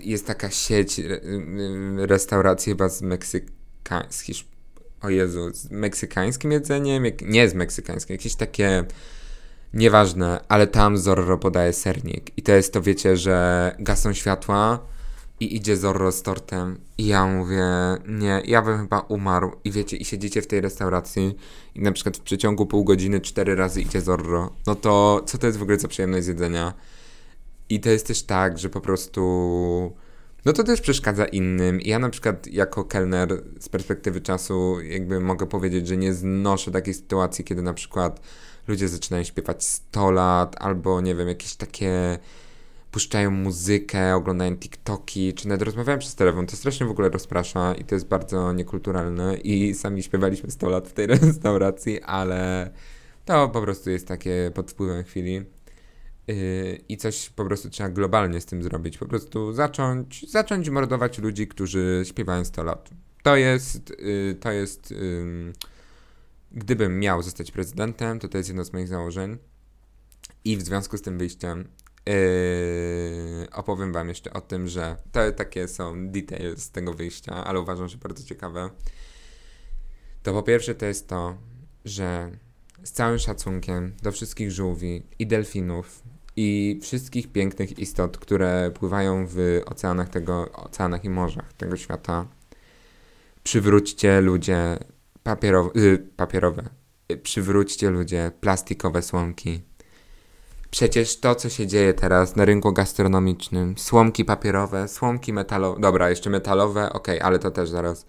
jest 0.02 0.26
taka 0.26 0.50
sieć 0.50 1.00
restauracji 1.97 2.71
chyba 2.71 2.88
z 2.88 3.02
Meksyka, 3.02 4.07
z 4.11 4.21
Hiszp 4.21 4.49
o 5.02 5.11
Jezu, 5.11 5.50
z 5.55 5.71
meksykańskim 5.71 6.52
jedzeniem, 6.52 7.05
nie 7.23 7.49
z 7.49 7.55
meksykańskim, 7.55 8.14
jakieś 8.14 8.35
takie 8.35 8.85
nieważne, 9.75 10.40
ale 10.49 10.67
tam 10.67 10.99
Zorro 10.99 11.38
podaje 11.38 11.73
sernik. 11.73 12.38
I 12.38 12.43
to 12.43 12.52
jest 12.52 12.73
to, 12.73 12.83
wiecie, 12.83 13.17
że 13.17 13.76
gasą 13.78 14.12
światła 14.12 14.78
i 15.40 15.57
idzie 15.57 15.76
Zorro 15.76 16.12
z 16.12 16.23
tortem. 16.23 16.78
I 16.99 17.07
ja 17.07 17.26
mówię, 17.26 17.67
nie, 18.09 18.43
ja 18.45 18.62
bym 18.62 18.78
chyba 18.78 19.00
umarł. 19.00 19.52
I 19.64 19.71
wiecie, 19.71 19.97
i 19.97 20.05
siedzicie 20.05 20.43
w 20.43 20.47
tej 20.47 20.61
restauracji 20.61 21.37
i 21.75 21.81
na 21.81 21.93
przykład 21.93 22.17
w 22.17 22.21
przeciągu 22.21 22.67
pół 22.67 22.85
godziny 22.85 23.21
cztery 23.21 23.55
razy 23.55 23.81
idzie 23.81 24.00
Zorro, 24.00 24.52
no 24.67 24.75
to 24.75 25.23
co 25.26 25.38
to 25.38 25.47
jest 25.47 25.59
w 25.59 25.62
ogóle 25.62 25.78
za 25.78 25.88
przyjemność 25.88 26.26
jedzenia? 26.26 26.75
I 27.68 27.80
to 27.80 27.90
jest 27.90 28.06
też 28.06 28.22
tak, 28.22 28.58
że 28.58 28.68
po 28.68 28.80
prostu. 28.80 29.22
No 30.44 30.52
to 30.52 30.64
też 30.64 30.80
przeszkadza 30.80 31.25
innym. 31.25 31.80
Ja 31.80 31.98
na 31.98 32.10
przykład 32.10 32.46
jako 32.46 32.84
kelner 32.84 33.42
z 33.60 33.68
perspektywy 33.68 34.20
czasu 34.20 34.80
jakby 34.80 35.20
mogę 35.20 35.46
powiedzieć, 35.46 35.88
że 35.88 35.96
nie 35.96 36.14
znoszę 36.14 36.70
takiej 36.70 36.94
sytuacji, 36.94 37.44
kiedy 37.44 37.62
na 37.62 37.75
przykład 37.75 38.20
ludzie 38.68 38.88
zaczynają 38.88 39.25
śpiewać 39.25 39.64
100 39.64 40.10
lat 40.10 40.56
albo 40.58 41.00
nie 41.00 41.14
wiem, 41.14 41.28
jakieś 41.28 41.54
takie 41.54 42.18
puszczają 42.90 43.30
muzykę, 43.30 44.14
oglądają 44.14 44.56
TikToki, 44.56 45.34
czy 45.34 45.48
nawet 45.48 45.62
rozmawiają 45.62 45.98
przez 45.98 46.14
telefon. 46.14 46.46
To 46.46 46.56
strasznie 46.56 46.87
w 46.87 46.90
ogóle 46.90 47.08
rozprasza 47.08 47.75
i 47.75 47.84
to 47.84 47.94
jest 47.94 48.08
bardzo 48.08 48.52
niekulturalne 48.52 49.37
i 49.37 49.75
sami 49.75 50.02
śpiewaliśmy 50.02 50.50
100 50.50 50.68
lat 50.68 50.88
w 50.88 50.92
tej 50.92 51.06
restauracji, 51.16 52.02
ale 52.02 52.70
to 53.25 53.48
po 53.48 53.62
prostu 53.62 53.90
jest 53.90 54.08
takie 54.08 54.50
pod 54.54 54.70
wpływem 54.70 55.04
chwili. 55.04 55.44
I 56.88 56.97
coś 56.97 57.30
po 57.30 57.44
prostu 57.44 57.70
trzeba 57.70 57.88
globalnie 57.88 58.40
z 58.40 58.47
tym 58.47 58.62
zrobić. 58.62 58.99
Po 58.99 59.06
prostu 59.06 59.52
zacząć, 59.52 60.30
zacząć 60.30 60.70
mordować 60.70 61.18
ludzi, 61.18 61.49
którzy 61.49 62.02
śpiewają 62.04 62.44
100 62.44 62.62
lat. 62.62 62.90
To 63.23 63.37
jest, 63.37 63.92
yy, 63.99 64.37
to 64.40 64.52
jest, 64.52 64.94
gdybym 66.52 67.00
miał 67.00 67.23
zostać 67.23 67.50
prezydentem, 67.50 68.18
to 68.18 68.28
to 68.28 68.38
jest 68.38 68.50
jedno 68.50 68.64
z 68.64 68.73
moich 68.73 68.88
założeń. 68.88 69.38
I 70.44 70.56
w 70.56 70.62
związku 70.62 70.97
z 70.99 71.02
tym 71.02 71.18
wyjściem 71.18 71.68
yy, 72.06 72.14
opowiem 73.52 73.92
wam 73.92 74.08
jeszcze 74.08 74.32
o 74.32 74.40
tym, 74.40 74.68
że 74.68 74.97
to 75.12 75.32
takie 75.32 75.68
są 75.68 76.08
details 76.11 76.70
tego 76.70 76.94
wyjścia, 76.94 77.44
ale 77.44 77.61
uważam, 77.61 77.88
że 77.88 77.99
bardzo 77.99 78.25
ciekawe. 78.25 78.70
To 80.23 80.32
po 80.32 80.42
pierwsze 80.42 80.75
to 80.75 80.87
jest 80.87 81.08
to, 81.08 81.38
że 81.85 82.30
z 82.82 82.92
całym 82.92 83.18
szacunkiem 83.18 83.92
do 84.02 84.12
wszystkich 84.12 84.50
żółwi 84.50 85.02
i 85.18 85.26
delfinów 85.26 86.02
i 86.40 86.78
wszystkich 86.83 87.33
pięknych 87.33 87.78
istot, 87.78 88.18
które 88.18 88.71
pływają 88.75 89.26
w 89.28 89.61
oceanach 89.66 90.09
tego, 90.09 90.52
oceanach 90.52 91.04
i 91.04 91.11
morzach 91.11 91.52
tego 91.52 91.76
świata. 91.76 92.26
Przywróćcie 93.42 94.21
ludzie 94.21 94.78
papierowe, 95.23 95.71
y, 95.76 95.99
papierowe. 96.16 96.62
Przywróćcie 97.23 97.90
ludzie 97.90 98.33
plastikowe 98.40 99.02
słomki. 99.02 99.61
Przecież 100.71 101.21
to, 101.21 101.35
co 101.35 101.49
się 101.49 101.66
dzieje 101.66 101.95
teraz 101.95 102.37
na 102.37 102.45
rynku 102.45 102.73
gastronomicznym, 102.73 103.78
słomki 103.78 104.25
papierowe, 104.25 104.88
słomki 104.88 105.33
metalowe, 105.33 105.80
dobra, 105.80 106.11
jeszcze 106.11 106.30
metalowe, 106.30 106.92
okej, 106.92 107.18
okay, 107.18 107.26
ale 107.26 107.38
to 107.38 107.50
też 107.50 107.68
zaraz 107.68 108.07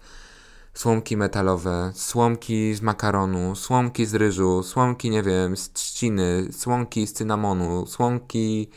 słomki 0.74 1.16
metalowe, 1.16 1.92
słomki 1.94 2.74
z 2.74 2.82
makaronu, 2.82 3.56
słomki 3.56 4.06
z 4.06 4.14
ryżu, 4.14 4.62
słomki, 4.62 5.10
nie 5.10 5.22
wiem, 5.22 5.56
z 5.56 5.72
trzciny, 5.72 6.48
słomki 6.52 7.06
z 7.06 7.12
cynamonu, 7.12 7.86
słomki, 7.86 8.70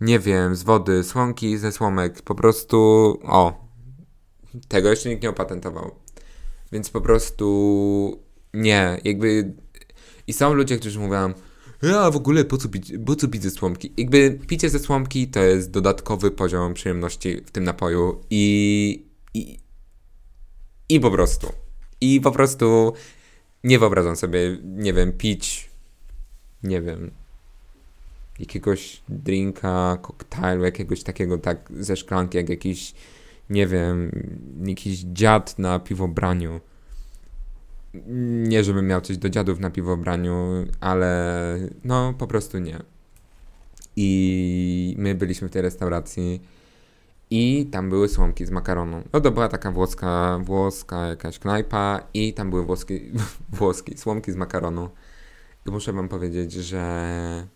nie 0.00 0.18
wiem, 0.18 0.56
z 0.56 0.62
wody, 0.62 1.04
słomki 1.04 1.58
ze 1.58 1.72
słomek. 1.72 2.22
Po 2.22 2.34
prostu, 2.34 2.78
o, 3.22 3.68
tego 4.68 4.90
jeszcze 4.90 5.08
nikt 5.08 5.22
nie 5.22 5.30
opatentował. 5.30 5.94
Więc 6.72 6.90
po 6.90 7.00
prostu 7.00 8.22
nie, 8.54 9.00
jakby. 9.04 9.54
I 10.26 10.32
są 10.32 10.54
ludzie, 10.54 10.78
którzy 10.78 10.98
mówią, 10.98 11.32
a 11.98 12.10
w 12.10 12.16
ogóle 12.16 12.44
po 12.44 12.56
co, 12.56 12.68
pić, 12.68 12.92
po 13.06 13.16
co 13.16 13.28
pić 13.28 13.42
ze 13.42 13.50
słomki? 13.50 13.92
Jakby 13.96 14.38
picie 14.46 14.70
ze 14.70 14.78
słomki 14.78 15.28
to 15.28 15.42
jest 15.42 15.70
dodatkowy 15.70 16.30
poziom 16.30 16.74
przyjemności 16.74 17.42
w 17.46 17.50
tym 17.50 17.64
napoju 17.64 18.20
i, 18.30 19.06
i, 19.34 19.58
i 20.94 21.00
po 21.00 21.10
prostu. 21.10 21.52
I 22.00 22.20
po 22.20 22.32
prostu 22.32 22.92
nie 23.64 23.78
wyobrażam 23.78 24.16
sobie, 24.16 24.58
nie 24.64 24.92
wiem, 24.92 25.12
pić, 25.12 25.70
nie 26.62 26.82
wiem, 26.82 27.10
jakiegoś 28.38 29.02
drinka, 29.08 29.98
koktajlu, 30.02 30.64
jakiegoś 30.64 31.02
takiego 31.02 31.38
tak 31.38 31.72
ze 31.80 31.96
szklanki, 31.96 32.36
jak 32.36 32.48
jakiś, 32.48 32.94
nie 33.50 33.66
wiem, 33.66 34.22
jakiś 34.66 34.98
dziad 34.98 35.58
na 35.58 35.78
piwobraniu. 35.78 36.60
Nie, 38.48 38.64
żebym 38.64 38.86
miał 38.86 39.00
coś 39.00 39.18
do 39.18 39.28
dziadów 39.28 39.60
na 39.60 39.70
piwobraniu, 39.70 40.64
ale 40.80 41.58
no 41.84 42.14
po 42.18 42.26
prostu 42.26 42.58
nie. 42.58 42.78
I 43.96 44.94
my 44.98 45.14
byliśmy 45.14 45.48
w 45.48 45.50
tej 45.50 45.62
restauracji 45.62 46.42
i 47.32 47.66
tam 47.66 47.90
były 47.90 48.08
słomki 48.08 48.46
z 48.46 48.50
makaronu. 48.50 49.02
No 49.12 49.20
to 49.20 49.30
była 49.30 49.48
taka 49.48 49.70
włoska, 49.70 50.40
włoska 50.44 51.06
jakaś 51.06 51.38
knajpa 51.38 52.00
i 52.14 52.34
tam 52.34 52.50
były 52.50 52.64
włoski, 52.64 53.00
włoski 53.58 53.98
słomki 53.98 54.32
z 54.32 54.36
makaronu. 54.36 54.90
I 55.66 55.70
muszę 55.70 55.92
wam 55.92 56.08
powiedzieć, 56.08 56.52
że 56.52 57.46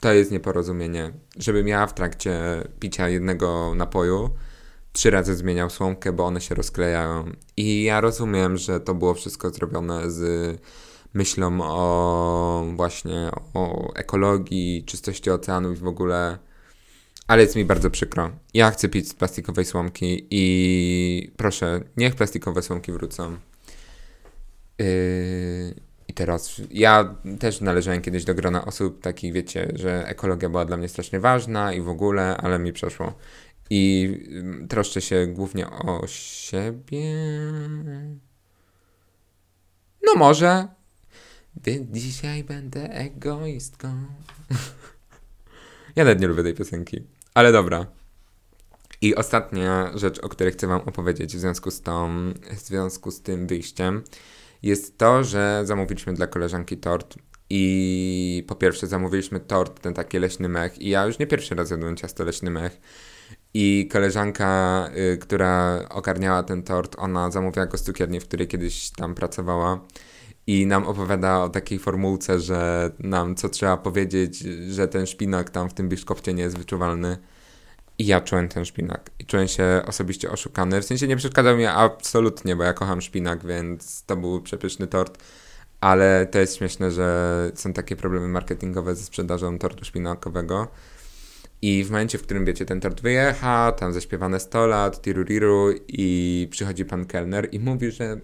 to 0.00 0.12
jest 0.12 0.30
nieporozumienie. 0.30 1.12
Żebym 1.38 1.68
ja 1.68 1.86
w 1.86 1.94
trakcie 1.94 2.40
picia 2.80 3.08
jednego 3.08 3.72
napoju 3.74 4.30
trzy 4.92 5.10
razy 5.10 5.34
zmieniał 5.34 5.70
słomkę, 5.70 6.12
bo 6.12 6.24
one 6.26 6.40
się 6.40 6.54
rozklejają. 6.54 7.24
I 7.56 7.82
ja 7.82 8.00
rozumiem, 8.00 8.56
że 8.56 8.80
to 8.80 8.94
było 8.94 9.14
wszystko 9.14 9.50
zrobione 9.50 10.10
z 10.10 10.58
myślą 11.14 11.58
o 11.62 12.66
właśnie 12.76 13.30
o 13.54 13.94
ekologii, 13.94 14.84
czystości 14.84 15.30
oceanów 15.30 15.78
i 15.78 15.80
w 15.80 15.86
ogóle 15.86 16.38
ale 17.26 17.42
jest 17.42 17.56
mi 17.56 17.64
bardzo 17.64 17.90
przykro. 17.90 18.30
Ja 18.54 18.70
chcę 18.70 18.88
pić 18.88 19.08
z 19.08 19.14
plastikowej 19.14 19.64
słomki 19.64 20.26
i 20.30 21.32
proszę, 21.36 21.80
niech 21.96 22.14
plastikowe 22.14 22.62
słomki 22.62 22.92
wrócą. 22.92 23.36
Yy, 24.78 25.74
I 26.08 26.14
teraz 26.14 26.60
ja 26.70 27.16
też 27.38 27.60
należałem 27.60 28.02
kiedyś 28.02 28.24
do 28.24 28.34
grona 28.34 28.64
osób 28.64 29.00
takich, 29.00 29.32
wiecie, 29.32 29.72
że 29.74 30.08
ekologia 30.08 30.48
była 30.48 30.64
dla 30.64 30.76
mnie 30.76 30.88
strasznie 30.88 31.20
ważna 31.20 31.72
i 31.72 31.80
w 31.80 31.88
ogóle, 31.88 32.36
ale 32.36 32.58
mi 32.58 32.72
przeszło. 32.72 33.14
I 33.70 34.10
yy, 34.60 34.68
troszczę 34.68 35.00
się 35.00 35.26
głównie 35.26 35.70
o 35.70 36.06
siebie. 36.06 37.16
No 40.06 40.14
może. 40.14 40.68
Dzisiaj 41.92 42.44
będę 42.44 42.90
egoistką. 42.90 43.88
ja 45.96 46.04
nawet 46.04 46.20
nie 46.20 46.26
lubię 46.26 46.42
tej 46.42 46.54
piosenki. 46.54 47.15
Ale 47.36 47.52
dobra. 47.52 47.86
I 49.00 49.14
ostatnia 49.14 49.90
rzecz, 49.94 50.18
o 50.18 50.28
której 50.28 50.52
chcę 50.52 50.66
Wam 50.66 50.80
opowiedzieć 50.80 51.36
w 51.36 51.40
związku 51.40 51.70
z, 51.70 51.80
tą, 51.82 52.08
w 52.50 52.58
związku 52.58 53.10
z 53.10 53.22
tym 53.22 53.46
wyjściem, 53.46 54.02
jest 54.62 54.98
to, 54.98 55.24
że 55.24 55.62
zamówiliśmy 55.64 56.14
dla 56.14 56.26
koleżanki 56.26 56.76
tort. 56.76 57.14
I 57.50 58.44
po 58.48 58.54
pierwsze 58.54 58.86
zamówiliśmy 58.86 59.40
tort, 59.40 59.80
ten 59.80 59.94
taki 59.94 60.18
leśny 60.18 60.48
mech. 60.48 60.78
I 60.78 60.88
ja 60.88 61.06
już 61.06 61.18
nie 61.18 61.26
pierwszy 61.26 61.54
raz 61.54 61.70
jadłem 61.70 61.96
ciasto 61.96 62.24
leśny 62.24 62.50
mech. 62.50 62.80
I 63.54 63.88
koleżanka, 63.92 64.90
y, 65.14 65.18
która 65.18 65.80
ogarniała 65.90 66.42
ten 66.42 66.62
tort, 66.62 66.96
ona 66.98 67.30
zamówiła 67.30 67.66
go 67.66 67.78
z 67.78 67.82
cukierni, 67.82 68.20
w 68.20 68.24
której 68.28 68.48
kiedyś 68.48 68.90
tam 68.90 69.14
pracowała. 69.14 69.80
I 70.46 70.66
nam 70.66 70.86
opowiada 70.86 71.38
o 71.42 71.48
takiej 71.48 71.78
formułce, 71.78 72.40
że 72.40 72.90
nam 72.98 73.34
co 73.34 73.48
trzeba 73.48 73.76
powiedzieć, 73.76 74.38
że 74.70 74.88
ten 74.88 75.06
szpinak 75.06 75.50
tam 75.50 75.70
w 75.70 75.74
tym 75.74 75.88
biszkopcie 75.88 76.34
nie 76.34 76.42
jest 76.42 76.58
wyczuwalny. 76.58 77.18
I 77.98 78.06
ja 78.06 78.20
czułem 78.20 78.48
ten 78.48 78.64
szpinak. 78.64 79.10
I 79.18 79.26
czułem 79.26 79.48
się 79.48 79.82
osobiście 79.86 80.30
oszukany. 80.30 80.80
W 80.80 80.84
sensie 80.84 81.08
nie 81.08 81.16
przeszkadzał 81.16 81.56
mi 81.56 81.66
absolutnie, 81.66 82.56
bo 82.56 82.64
ja 82.64 82.72
kocham 82.72 83.02
szpinak, 83.02 83.46
więc 83.46 84.02
to 84.02 84.16
był 84.16 84.42
przepyszny 84.42 84.86
tort. 84.86 85.18
Ale 85.80 86.26
to 86.30 86.38
jest 86.38 86.56
śmieszne, 86.56 86.90
że 86.90 87.50
są 87.54 87.72
takie 87.72 87.96
problemy 87.96 88.28
marketingowe 88.28 88.94
ze 88.94 89.04
sprzedażą 89.04 89.58
tortu 89.58 89.84
szpinakowego. 89.84 90.68
I 91.62 91.84
w 91.84 91.90
momencie, 91.90 92.18
w 92.18 92.22
którym 92.22 92.44
wiecie, 92.44 92.64
ten 92.66 92.80
tort 92.80 93.00
wyjecha, 93.00 93.72
tam 93.72 93.92
zaśpiewane 93.92 94.40
100 94.40 94.66
lat, 94.66 95.02
tiruriru 95.02 95.70
i 95.88 96.48
przychodzi 96.50 96.84
pan 96.84 97.04
kelner 97.04 97.48
i 97.52 97.58
mówi, 97.58 97.90
że 97.90 98.20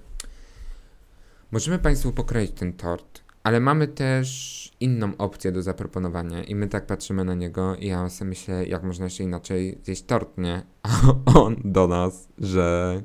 możemy 1.52 1.78
Państwu 1.78 2.12
pokroić 2.12 2.50
ten 2.50 2.72
tort, 2.72 3.20
ale 3.42 3.60
mamy 3.60 3.88
też 3.88 4.72
inną 4.80 5.16
opcję 5.16 5.52
do 5.52 5.62
zaproponowania 5.62 6.44
i 6.44 6.54
my 6.54 6.68
tak 6.68 6.86
patrzymy 6.86 7.24
na 7.24 7.34
niego 7.34 7.76
i 7.76 7.86
ja 7.86 8.08
sobie 8.08 8.28
myślę, 8.28 8.66
jak 8.66 8.82
można 8.82 9.04
jeszcze 9.04 9.22
inaczej 9.22 9.78
zjeść 9.82 10.02
tort, 10.02 10.38
nie? 10.38 10.62
A 10.82 11.12
on 11.34 11.56
do 11.64 11.88
nas, 11.88 12.28
że 12.38 13.02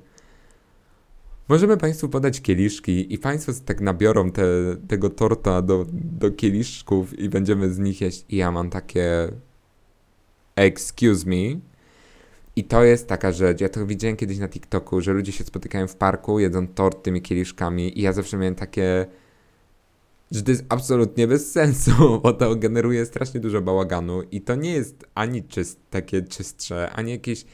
możemy 1.50 1.78
Państwu 1.78 2.10
podać 2.10 2.42
kieliszki 2.42 3.14
i 3.14 3.18
Państwo 3.18 3.52
tak 3.66 3.82
nabiorą 3.82 4.32
te, 4.32 4.44
tego 4.88 5.10
torta 5.10 5.62
do, 5.62 5.86
do 5.92 6.32
kieliszków 6.32 7.20
i 7.20 7.30
będziemy 7.30 7.74
z 7.74 7.80
nich 7.80 8.02
jeść 8.02 8.26
i 8.30 8.38
ja 8.38 8.52
mam 8.52 8.70
takie 8.70 9.32
excuse 10.56 11.30
me, 11.30 11.60
i 12.58 12.64
to 12.64 12.84
jest 12.84 13.08
taka 13.08 13.32
rzecz, 13.32 13.62
ja 13.62 13.70
to 13.70 13.86
widziałem 13.86 14.18
kiedyś 14.18 14.38
na 14.38 14.50
TikToku, 14.50 15.02
że 15.02 15.14
ludzie 15.14 15.32
się 15.32 15.44
spotykają 15.44 15.88
w 15.88 15.96
parku, 15.96 16.40
jedzą 16.40 16.68
tort 16.68 17.04
tymi 17.04 17.22
kieliszkami 17.22 18.00
i 18.00 18.02
ja 18.02 18.14
zawsze 18.14 18.38
miałem 18.38 18.56
takie, 18.56 19.06
że 20.32 20.44
to 20.44 20.52
jest 20.52 20.66
absolutnie 20.70 21.28
bez 21.28 21.52
sensu, 21.52 21.92
bo 22.24 22.34
to 22.34 22.56
generuje 22.56 23.06
strasznie 23.06 23.40
dużo 23.40 23.62
bałaganu 23.62 24.22
i 24.22 24.42
to 24.42 24.56
nie 24.56 24.72
jest 24.72 25.06
ani 25.16 25.44
czyst, 25.44 25.80
takie 25.90 26.22
czystsze, 26.22 26.90
ani 26.92 27.12
jakieś, 27.12 27.46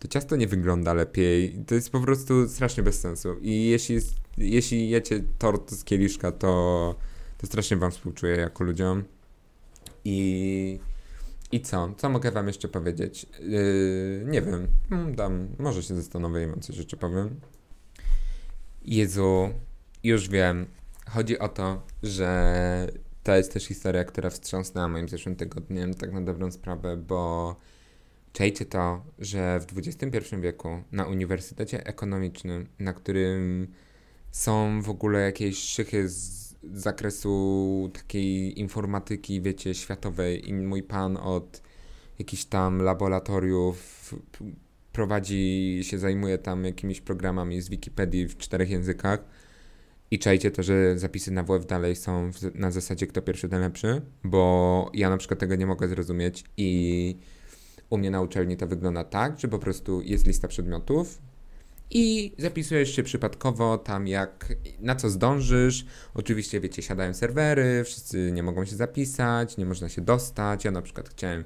to 0.00 0.08
ciasto 0.08 0.36
nie 0.36 0.46
wygląda 0.46 0.94
lepiej, 0.94 1.64
to 1.66 1.74
jest 1.74 1.90
po 1.90 2.00
prostu 2.00 2.48
strasznie 2.48 2.82
bez 2.82 3.00
sensu. 3.00 3.36
I 3.42 3.66
jeśli, 3.66 3.98
jeśli 4.38 4.88
jecie 4.88 5.22
tort 5.38 5.70
z 5.70 5.84
kieliszka, 5.84 6.32
to, 6.32 6.94
to 7.38 7.46
strasznie 7.46 7.76
wam 7.76 7.90
współczuję 7.90 8.36
jako 8.36 8.64
ludziom. 8.64 9.04
I... 10.04 10.95
I 11.52 11.60
co? 11.60 11.94
Co 11.96 12.08
mogę 12.08 12.30
wam 12.30 12.46
jeszcze 12.46 12.68
powiedzieć? 12.68 13.26
Yy, 13.40 14.24
nie 14.26 14.42
wiem. 14.42 14.66
Dam, 15.14 15.32
mm, 15.32 15.56
może 15.58 15.82
się 15.82 15.94
zastanowię 15.94 16.42
i 16.42 16.46
wam 16.46 16.60
coś 16.60 16.76
jeszcze 16.76 16.96
powiem. 16.96 17.40
Jezu, 18.82 19.48
już 20.04 20.28
wiem. 20.28 20.66
Chodzi 21.10 21.38
o 21.38 21.48
to, 21.48 21.82
że 22.02 22.88
to 23.22 23.36
jest 23.36 23.52
też 23.52 23.64
historia, 23.64 24.04
która 24.04 24.30
wstrząsnęła 24.30 24.88
moim 24.88 25.08
zeszłym 25.08 25.36
tygodniem, 25.36 25.94
tak 25.94 26.12
na 26.12 26.20
dobrą 26.20 26.50
sprawę, 26.50 26.96
bo 26.96 27.56
czejcie 28.32 28.66
to, 28.66 29.04
że 29.18 29.60
w 29.60 29.78
XXI 29.78 30.36
wieku 30.40 30.82
na 30.92 31.06
Uniwersytecie 31.06 31.86
Ekonomicznym, 31.86 32.66
na 32.78 32.92
którym 32.92 33.68
są 34.30 34.82
w 34.82 34.90
ogóle 34.90 35.20
jakieś 35.20 35.58
szychy 35.58 36.08
z 36.08 36.45
z 36.62 36.82
zakresu 36.82 37.90
takiej 37.92 38.60
informatyki, 38.60 39.40
wiecie, 39.40 39.74
światowej. 39.74 40.48
I 40.48 40.54
mój 40.54 40.82
pan 40.82 41.16
od 41.16 41.62
jakichś 42.18 42.44
tam 42.44 42.82
laboratoriów 42.82 44.14
prowadzi, 44.92 45.80
się 45.82 45.98
zajmuje 45.98 46.38
tam 46.38 46.64
jakimiś 46.64 47.00
programami 47.00 47.60
z 47.60 47.68
Wikipedii 47.68 48.28
w 48.28 48.36
czterech 48.36 48.70
językach. 48.70 49.24
I 50.10 50.18
czajcie 50.18 50.50
to, 50.50 50.62
że 50.62 50.98
zapisy 50.98 51.30
na 51.30 51.42
WF 51.42 51.66
dalej 51.66 51.96
są 51.96 52.32
w, 52.32 52.54
na 52.54 52.70
zasadzie 52.70 53.06
kto 53.06 53.22
pierwszy, 53.22 53.48
ten 53.48 53.60
lepszy, 53.60 54.02
bo 54.24 54.90
ja 54.94 55.10
na 55.10 55.16
przykład 55.16 55.40
tego 55.40 55.56
nie 55.56 55.66
mogę 55.66 55.88
zrozumieć 55.88 56.44
i 56.56 57.16
u 57.90 57.98
mnie 57.98 58.10
na 58.10 58.20
uczelni 58.20 58.56
to 58.56 58.66
wygląda 58.66 59.04
tak, 59.04 59.40
że 59.40 59.48
po 59.48 59.58
prostu 59.58 60.02
jest 60.02 60.26
lista 60.26 60.48
przedmiotów, 60.48 61.18
i 61.90 62.32
zapisujesz 62.38 62.96
się 62.96 63.02
przypadkowo 63.02 63.78
tam 63.78 64.08
jak, 64.08 64.54
na 64.80 64.96
co 64.96 65.10
zdążysz. 65.10 65.86
Oczywiście, 66.14 66.60
wiecie, 66.60 66.82
siadają 66.82 67.14
serwery, 67.14 67.84
wszyscy 67.84 68.32
nie 68.32 68.42
mogą 68.42 68.64
się 68.64 68.76
zapisać, 68.76 69.56
nie 69.56 69.66
można 69.66 69.88
się 69.88 70.02
dostać. 70.02 70.64
Ja 70.64 70.70
na 70.70 70.82
przykład 70.82 71.08
chciałem 71.08 71.44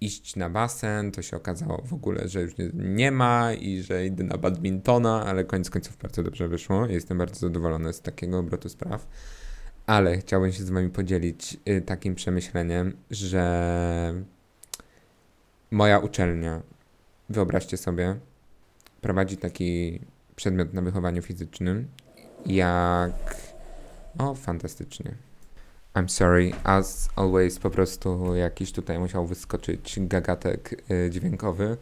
iść 0.00 0.36
na 0.36 0.50
basen, 0.50 1.12
to 1.12 1.22
się 1.22 1.36
okazało 1.36 1.82
w 1.86 1.92
ogóle, 1.92 2.28
że 2.28 2.42
już 2.42 2.58
nie, 2.58 2.70
nie 2.74 3.10
ma 3.10 3.52
i 3.52 3.82
że 3.82 4.06
idę 4.06 4.24
na 4.24 4.38
badmintona, 4.38 5.26
ale 5.26 5.44
koniec 5.44 5.70
końców 5.70 5.96
bardzo 5.96 6.22
dobrze 6.22 6.48
wyszło. 6.48 6.86
Jestem 6.86 7.18
bardzo 7.18 7.40
zadowolony 7.40 7.92
z 7.92 8.00
takiego 8.00 8.38
obrotu 8.38 8.68
spraw. 8.68 9.06
Ale 9.86 10.18
chciałbym 10.18 10.52
się 10.52 10.62
z 10.62 10.70
wami 10.70 10.90
podzielić 10.90 11.56
y, 11.68 11.80
takim 11.80 12.14
przemyśleniem, 12.14 12.96
że 13.10 14.22
moja 15.70 15.98
uczelnia, 15.98 16.62
wyobraźcie 17.28 17.76
sobie, 17.76 18.16
prowadzi 19.00 19.36
taki 19.36 20.00
przedmiot 20.36 20.74
na 20.74 20.82
wychowaniu 20.82 21.22
fizycznym, 21.22 21.88
jak. 22.46 23.36
O, 24.18 24.34
fantastycznie. 24.34 25.14
I'm 25.94 26.08
sorry, 26.08 26.52
as 26.64 27.08
always, 27.16 27.58
po 27.58 27.70
prostu 27.70 28.34
jakiś 28.34 28.72
tutaj 28.72 28.98
musiał 28.98 29.26
wyskoczyć 29.26 29.98
gagatek 30.00 30.84
y, 30.90 31.10
dźwiękowy. 31.10 31.76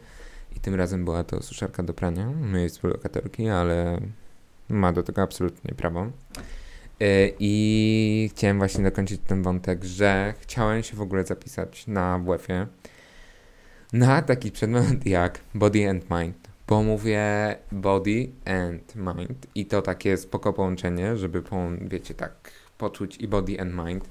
I 0.56 0.60
tym 0.60 0.74
razem 0.74 1.04
była 1.04 1.24
to 1.24 1.42
suszarka 1.42 1.82
do 1.82 1.94
prania 1.94 2.30
mojej 2.30 2.68
współlokatorki, 2.68 3.48
ale 3.48 4.00
ma 4.68 4.92
do 4.92 5.02
tego 5.02 5.22
absolutnie 5.22 5.74
prawo. 5.74 6.06
Y, 7.02 7.32
I 7.38 8.30
chciałem 8.32 8.58
właśnie 8.58 8.84
dokończyć 8.84 9.20
ten 9.26 9.42
wątek, 9.42 9.84
że 9.84 10.34
chciałem 10.40 10.82
się 10.82 10.96
w 10.96 11.00
ogóle 11.00 11.24
zapisać 11.24 11.86
na 11.86 12.18
WF-ie 12.18 12.66
na 13.92 14.22
taki 14.22 14.50
przedmiot 14.50 15.06
jak 15.06 15.40
Body 15.54 15.90
and 15.90 16.10
Mind 16.10 16.45
bo 16.68 16.82
mówię 16.82 17.56
body 17.72 18.28
and 18.44 18.94
mind 18.96 19.46
i 19.54 19.66
to 19.66 19.82
takie 19.82 20.16
spoko 20.16 20.52
połączenie, 20.52 21.16
żeby, 21.16 21.42
po, 21.42 21.56
wiecie, 21.80 22.14
tak 22.14 22.50
poczuć 22.78 23.16
i 23.16 23.28
body 23.28 23.60
and 23.60 23.74
mind. 23.74 24.08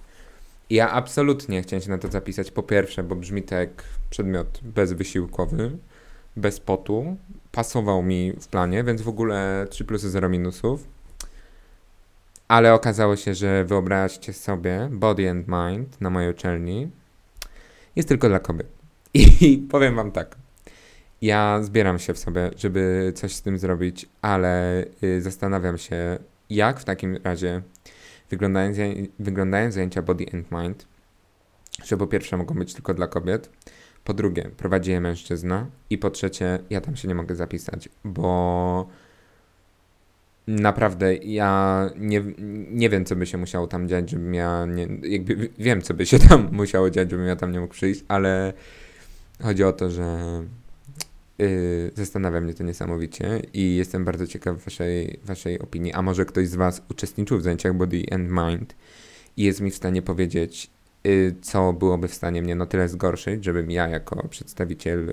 Ja 0.69 0.91
absolutnie 0.91 1.61
chciałem 1.61 1.83
się 1.83 1.89
na 1.89 1.97
to 1.97 2.07
zapisać, 2.07 2.51
po 2.51 2.63
pierwsze, 2.63 3.03
bo 3.03 3.15
brzmi 3.15 3.43
to 3.43 3.55
jak 3.55 3.83
przedmiot 4.09 4.59
bezwysiłkowy, 4.63 5.77
bez 6.35 6.59
potu, 6.59 7.17
pasował 7.51 8.03
mi 8.03 8.31
w 8.31 8.47
planie, 8.47 8.83
więc 8.83 9.01
w 9.01 9.07
ogóle 9.07 9.67
3 9.69 9.85
plusy, 9.85 10.09
0 10.09 10.29
minusów. 10.29 10.87
Ale 12.47 12.73
okazało 12.73 13.15
się, 13.15 13.33
że 13.33 13.65
wyobraźcie 13.65 14.33
sobie, 14.33 14.89
Body 14.91 15.29
and 15.29 15.47
Mind 15.47 16.01
na 16.01 16.09
mojej 16.09 16.31
uczelni 16.31 16.91
jest 17.95 18.07
tylko 18.07 18.29
dla 18.29 18.39
kobiet. 18.39 18.67
I 19.41 19.57
powiem 19.57 19.95
wam 19.95 20.11
tak, 20.11 20.35
ja 21.25 21.63
zbieram 21.63 21.99
się 21.99 22.13
w 22.13 22.19
sobie, 22.19 22.51
żeby 22.57 23.11
coś 23.15 23.35
z 23.35 23.41
tym 23.41 23.57
zrobić, 23.59 24.09
ale 24.21 24.85
y, 25.03 25.21
zastanawiam 25.21 25.77
się, 25.77 26.19
jak 26.49 26.79
w 26.79 26.85
takim 26.85 27.17
razie 27.23 27.61
wyglądają, 28.29 28.73
wyglądają 29.19 29.71
zajęcia 29.71 30.01
Body 30.01 30.25
and 30.33 30.51
Mind, 30.51 30.87
że 31.83 31.97
po 31.97 32.07
pierwsze 32.07 32.37
mogą 32.37 32.55
być 32.55 32.73
tylko 32.73 32.93
dla 32.93 33.07
kobiet, 33.07 33.49
po 34.03 34.13
drugie 34.13 34.49
prowadzi 34.57 34.91
je 34.91 35.01
mężczyzna 35.01 35.67
i 35.89 35.97
po 35.97 36.09
trzecie 36.09 36.59
ja 36.69 36.81
tam 36.81 36.95
się 36.95 37.07
nie 37.07 37.15
mogę 37.15 37.35
zapisać, 37.35 37.89
bo 38.03 38.87
naprawdę 40.47 41.15
ja 41.15 41.89
nie, 41.97 42.23
nie 42.71 42.89
wiem, 42.89 43.05
co 43.05 43.15
by 43.15 43.25
się 43.25 43.37
musiało 43.37 43.67
tam 43.67 43.87
dziać, 43.87 44.09
żebym 44.09 44.33
ja 44.33 44.65
nie, 44.65 44.87
jakby 45.01 45.49
wiem, 45.57 45.81
co 45.81 45.93
by 45.93 46.05
się 46.05 46.19
tam 46.19 46.49
musiało 46.51 46.89
dziać, 46.89 47.11
żebym 47.11 47.27
ja 47.27 47.35
tam 47.35 47.51
nie 47.51 47.59
mógł 47.59 47.73
przyjść, 47.73 48.03
ale 48.07 48.53
chodzi 49.41 49.63
o 49.63 49.73
to, 49.73 49.89
że 49.89 50.05
Yy, 51.37 51.91
zastanawia 51.95 52.41
mnie 52.41 52.53
to 52.53 52.63
niesamowicie 52.63 53.41
i 53.53 53.75
jestem 53.75 54.05
bardzo 54.05 54.27
ciekaw 54.27 54.63
waszej, 54.63 55.19
waszej 55.23 55.59
opinii. 55.59 55.93
A 55.93 56.01
może 56.01 56.25
ktoś 56.25 56.47
z 56.47 56.55
was 56.55 56.81
uczestniczył 56.89 57.37
w 57.37 57.41
zajęciach 57.41 57.73
Body 57.73 58.03
and 58.11 58.29
Mind 58.29 58.75
i 59.37 59.43
jest 59.43 59.61
mi 59.61 59.71
w 59.71 59.75
stanie 59.75 60.01
powiedzieć, 60.01 60.69
yy, 61.03 61.35
co 61.41 61.73
byłoby 61.73 62.07
w 62.07 62.13
stanie 62.13 62.41
mnie 62.41 62.55
na 62.55 62.65
tyle 62.65 62.89
zgorszyć, 62.89 63.45
żebym 63.45 63.71
ja 63.71 63.87
jako 63.87 64.27
przedstawiciel 64.27 65.11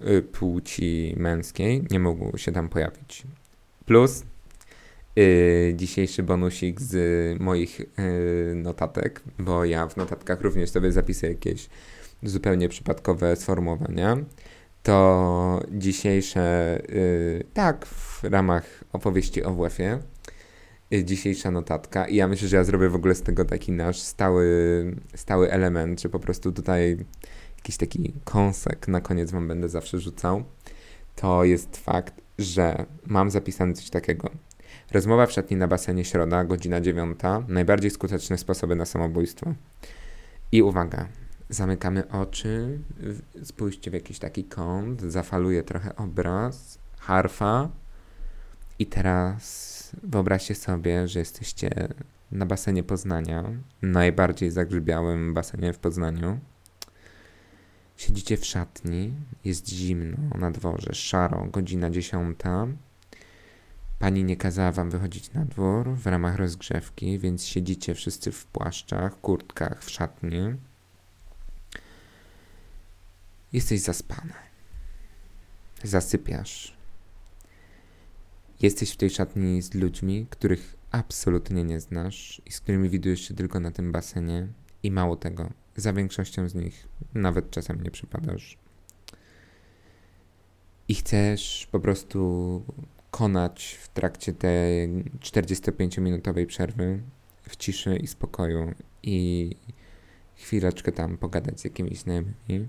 yy, 0.00 0.22
płci 0.22 1.14
męskiej 1.16 1.84
nie 1.90 2.00
mógł 2.00 2.38
się 2.38 2.52
tam 2.52 2.68
pojawić. 2.68 3.22
Plus 3.86 4.24
dzisiejszy 5.74 6.22
bonusik 6.22 6.80
z 6.80 7.40
moich 7.40 7.80
notatek, 8.54 9.22
bo 9.38 9.64
ja 9.64 9.86
w 9.88 9.96
notatkach 9.96 10.40
również 10.40 10.70
sobie 10.70 10.92
zapisuję 10.92 11.32
jakieś 11.32 11.68
zupełnie 12.22 12.68
przypadkowe 12.68 13.36
sformułowania 13.36 14.16
to 14.88 15.60
dzisiejsze, 15.70 16.78
yy, 16.88 17.44
tak, 17.54 17.86
w 17.86 18.24
ramach 18.24 18.84
opowieści 18.92 19.44
o 19.44 19.54
WF-ie, 19.54 19.98
yy, 20.90 21.04
dzisiejsza 21.04 21.50
notatka. 21.50 22.06
I 22.06 22.16
ja 22.16 22.28
myślę, 22.28 22.48
że 22.48 22.56
ja 22.56 22.64
zrobię 22.64 22.88
w 22.88 22.94
ogóle 22.94 23.14
z 23.14 23.22
tego 23.22 23.44
taki 23.44 23.72
nasz 23.72 24.00
stały, 24.00 24.46
stały 25.14 25.50
element, 25.50 26.00
że 26.00 26.08
po 26.08 26.18
prostu 26.18 26.52
tutaj 26.52 26.96
jakiś 27.56 27.76
taki 27.76 28.12
kąsek 28.24 28.88
na 28.88 29.00
koniec 29.00 29.30
wam 29.30 29.48
będę 29.48 29.68
zawsze 29.68 30.00
rzucał. 30.00 30.44
To 31.16 31.44
jest 31.44 31.76
fakt, 31.76 32.14
że 32.38 32.86
mam 33.06 33.30
zapisane 33.30 33.74
coś 33.74 33.90
takiego. 33.90 34.30
Rozmowa 34.92 35.26
w 35.26 35.32
szatni 35.32 35.56
na 35.56 35.68
basenie 35.68 36.04
środa, 36.04 36.44
godzina 36.44 36.80
dziewiąta. 36.80 37.42
Najbardziej 37.48 37.90
skuteczne 37.90 38.38
sposoby 38.38 38.76
na 38.76 38.84
samobójstwo. 38.84 39.54
I 40.52 40.62
uwaga, 40.62 41.08
zamykamy 41.48 42.08
oczy, 42.08 42.78
spójrzcie 43.42 43.90
w 43.90 43.94
jakiś 43.94 44.18
taki 44.18 44.44
kąt, 44.44 45.02
zafaluje 45.02 45.62
trochę 45.62 45.96
obraz, 45.96 46.78
harfa. 46.98 47.68
I 48.78 48.86
teraz 48.86 49.90
wyobraźcie 50.02 50.54
sobie, 50.54 51.08
że 51.08 51.18
jesteście 51.18 51.88
na 52.32 52.46
basenie 52.46 52.82
Poznania, 52.82 53.44
najbardziej 53.82 54.50
zagrzybiałym 54.50 55.34
basenie 55.34 55.72
w 55.72 55.78
Poznaniu. 55.78 56.38
Siedzicie 57.96 58.36
w 58.36 58.44
szatni, 58.44 59.14
jest 59.44 59.68
zimno 59.68 60.38
na 60.38 60.50
dworze, 60.50 60.94
szaro, 60.94 61.46
godzina 61.52 61.90
dziesiąta. 61.90 62.66
Pani 63.98 64.24
nie 64.24 64.36
kazała 64.36 64.72
wam 64.72 64.90
wychodzić 64.90 65.32
na 65.32 65.44
dwór 65.44 65.88
w 65.88 66.06
ramach 66.06 66.36
rozgrzewki, 66.36 67.18
więc 67.18 67.44
siedzicie 67.44 67.94
wszyscy 67.94 68.32
w 68.32 68.46
płaszczach, 68.46 69.20
kurtkach, 69.20 69.84
w 69.84 69.90
szatni. 69.90 70.40
Jesteś 73.52 73.80
zaspana. 73.80 74.34
Zasypiasz. 75.84 76.76
Jesteś 78.62 78.92
w 78.92 78.96
tej 78.96 79.10
szatni 79.10 79.62
z 79.62 79.74
ludźmi, 79.74 80.26
których 80.30 80.76
absolutnie 80.90 81.64
nie 81.64 81.80
znasz 81.80 82.42
i 82.46 82.52
z 82.52 82.60
którymi 82.60 82.88
widujesz 82.88 83.20
się 83.20 83.34
tylko 83.34 83.60
na 83.60 83.70
tym 83.70 83.92
basenie. 83.92 84.48
I 84.82 84.90
mało 84.90 85.16
tego, 85.16 85.50
za 85.76 85.92
większością 85.92 86.48
z 86.48 86.54
nich 86.54 86.88
nawet 87.14 87.50
czasem 87.50 87.82
nie 87.82 87.90
przypadasz. 87.90 88.58
I 90.88 90.94
chcesz 90.94 91.68
po 91.72 91.80
prostu 91.80 92.62
konać 93.10 93.78
w 93.82 93.88
trakcie 93.88 94.32
tej 94.32 94.88
45-minutowej 95.20 96.46
przerwy 96.46 97.00
w 97.42 97.56
ciszy 97.56 97.96
i 97.96 98.06
spokoju 98.06 98.74
i 99.02 99.56
chwileczkę 100.36 100.92
tam 100.92 101.18
pogadać 101.18 101.60
z 101.60 101.64
jakimiś 101.64 101.98
znajomymi. 101.98 102.68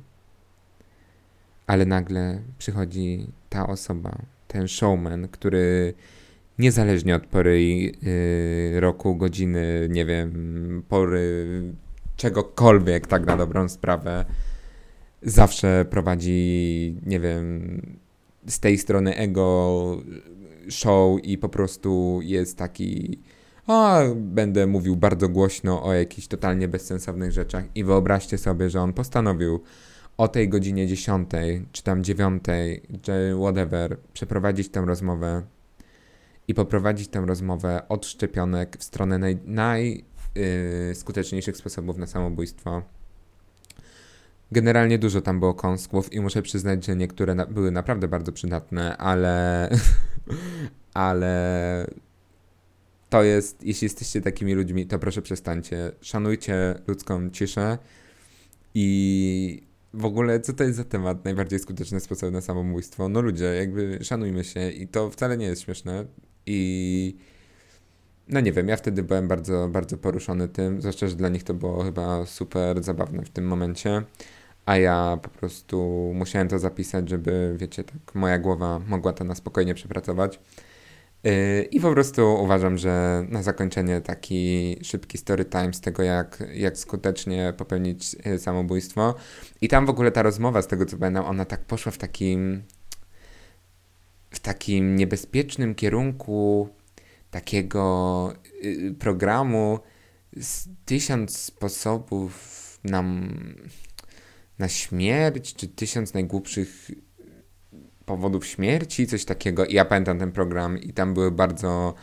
Ale 1.69 1.85
nagle 1.85 2.41
przychodzi 2.57 3.27
ta 3.49 3.67
osoba, 3.67 4.17
ten 4.47 4.67
showman, 4.67 5.27
który 5.27 5.93
niezależnie 6.59 7.15
od 7.15 7.25
pory 7.25 7.61
yy, 7.61 8.79
roku, 8.79 9.15
godziny, 9.15 9.87
nie 9.89 10.05
wiem, 10.05 10.83
pory 10.89 11.45
czegokolwiek, 12.15 13.07
tak 13.07 13.25
na 13.25 13.37
dobrą 13.37 13.69
sprawę, 13.69 14.25
zawsze 15.21 15.85
prowadzi, 15.89 16.95
nie 17.05 17.19
wiem, 17.19 17.81
z 18.47 18.59
tej 18.59 18.77
strony 18.77 19.15
ego 19.15 19.97
show 20.69 21.23
i 21.23 21.37
po 21.37 21.49
prostu 21.49 22.19
jest 22.23 22.57
taki 22.57 23.19
a 23.67 24.01
będę 24.15 24.67
mówił 24.67 24.95
bardzo 24.95 25.29
głośno 25.29 25.83
o 25.83 25.93
jakichś 25.93 26.27
totalnie 26.27 26.67
bezsensownych 26.67 27.31
rzeczach. 27.31 27.65
I 27.75 27.83
wyobraźcie 27.83 28.37
sobie, 28.37 28.69
że 28.69 28.81
on 28.81 28.93
postanowił 28.93 29.59
o 30.19 30.27
tej 30.27 30.49
godzinie 30.49 30.87
10, 30.87 31.29
czy 31.71 31.83
tam 31.83 32.03
9, 32.03 32.43
czy 33.01 33.35
whatever, 33.41 33.97
przeprowadzić 34.13 34.69
tę 34.69 34.83
rozmowę 34.85 35.43
i 36.47 36.53
poprowadzić 36.53 37.07
tę 37.07 37.25
rozmowę 37.25 37.81
od 37.89 38.05
szczepionek 38.05 38.77
w 38.77 38.83
stronę 38.83 39.19
najskuteczniejszych 39.45 41.55
naj, 41.55 41.55
yy, 41.55 41.57
sposobów 41.57 41.97
na 41.97 42.07
samobójstwo. 42.07 42.81
Generalnie 44.51 44.99
dużo 44.99 45.21
tam 45.21 45.39
było 45.39 45.53
kąsków 45.53 46.13
i 46.13 46.21
muszę 46.21 46.41
przyznać, 46.41 46.85
że 46.85 46.95
niektóre 46.95 47.35
na 47.35 47.45
były 47.45 47.71
naprawdę 47.71 48.07
bardzo 48.07 48.31
przydatne, 48.31 48.97
ale 48.97 49.69
ale 50.93 51.87
to 53.09 53.23
jest, 53.23 53.63
jeśli 53.63 53.85
jesteście 53.85 54.21
takimi 54.21 54.53
ludźmi, 54.53 54.87
to 54.87 54.99
proszę 54.99 55.21
przestańcie. 55.21 55.91
Szanujcie 56.01 56.75
ludzką 56.87 57.29
ciszę 57.29 57.77
i 58.73 59.68
w 59.93 60.05
ogóle, 60.05 60.39
co 60.39 60.53
to 60.53 60.63
jest 60.63 60.77
za 60.77 60.83
temat? 60.83 61.25
Najbardziej 61.25 61.59
skuteczny 61.59 61.99
sposób 61.99 62.31
na 62.31 62.41
samobójstwo? 62.41 63.09
No 63.09 63.21
ludzie, 63.21 63.45
jakby 63.45 63.99
szanujmy 64.01 64.43
się 64.43 64.71
i 64.71 64.87
to 64.87 65.09
wcale 65.09 65.37
nie 65.37 65.45
jest 65.45 65.61
śmieszne 65.61 66.05
i 66.45 67.17
no 68.27 68.39
nie 68.39 68.51
wiem, 68.51 68.67
ja 68.67 68.77
wtedy 68.77 69.03
byłem 69.03 69.27
bardzo, 69.27 69.69
bardzo 69.71 69.97
poruszony 69.97 70.47
tym, 70.47 70.81
zwłaszcza, 70.81 71.07
że 71.07 71.15
dla 71.15 71.29
nich 71.29 71.43
to 71.43 71.53
było 71.53 71.83
chyba 71.83 72.25
super 72.25 72.83
zabawne 72.83 73.25
w 73.25 73.29
tym 73.29 73.47
momencie, 73.47 74.03
a 74.65 74.77
ja 74.77 75.19
po 75.21 75.29
prostu 75.29 76.11
musiałem 76.15 76.47
to 76.47 76.59
zapisać, 76.59 77.09
żeby, 77.09 77.55
wiecie, 77.57 77.83
tak 77.83 78.15
moja 78.15 78.39
głowa 78.39 78.79
mogła 78.79 79.13
to 79.13 79.23
na 79.23 79.35
spokojnie 79.35 79.73
przepracować. 79.73 80.39
Yy, 81.23 81.63
I 81.71 81.79
po 81.79 81.91
prostu 81.91 82.43
uważam, 82.43 82.77
że 82.77 83.25
na 83.29 83.43
zakończenie 83.43 84.01
taki 84.01 84.77
szybki 84.83 85.17
story 85.17 85.45
time 85.45 85.73
z 85.73 85.81
tego, 85.81 86.03
jak, 86.03 86.43
jak 86.53 86.77
skutecznie 86.77 87.53
popełnić 87.57 88.15
yy, 88.25 88.39
samobójstwo. 88.39 89.15
I 89.61 89.67
tam 89.67 89.85
w 89.85 89.89
ogóle 89.89 90.11
ta 90.11 90.21
rozmowa, 90.21 90.61
z 90.61 90.67
tego 90.67 90.85
co 90.85 90.97
pamiętam, 90.97 91.25
ona 91.25 91.45
tak 91.45 91.65
poszła 91.65 91.91
w 91.91 91.97
takim 91.97 92.63
w 94.31 94.39
takim 94.39 94.95
niebezpiecznym 94.95 95.75
kierunku 95.75 96.69
takiego 97.31 98.33
yy, 98.61 98.93
programu 98.93 99.79
z 100.37 100.67
tysiąc 100.85 101.37
sposobów 101.37 102.59
na, 102.83 103.03
na 104.59 104.67
śmierć, 104.67 105.53
czy 105.53 105.67
tysiąc 105.67 106.13
najgłupszych 106.13 106.91
powodów 108.09 108.45
śmierci, 108.45 109.07
coś 109.07 109.25
takiego. 109.25 109.65
I 109.65 109.73
ja 109.73 109.85
pamiętam 109.85 110.19
ten 110.19 110.31
program 110.31 110.77
i 110.77 110.93
tam 110.93 111.13
były 111.13 111.31
bardzo. 111.31 111.93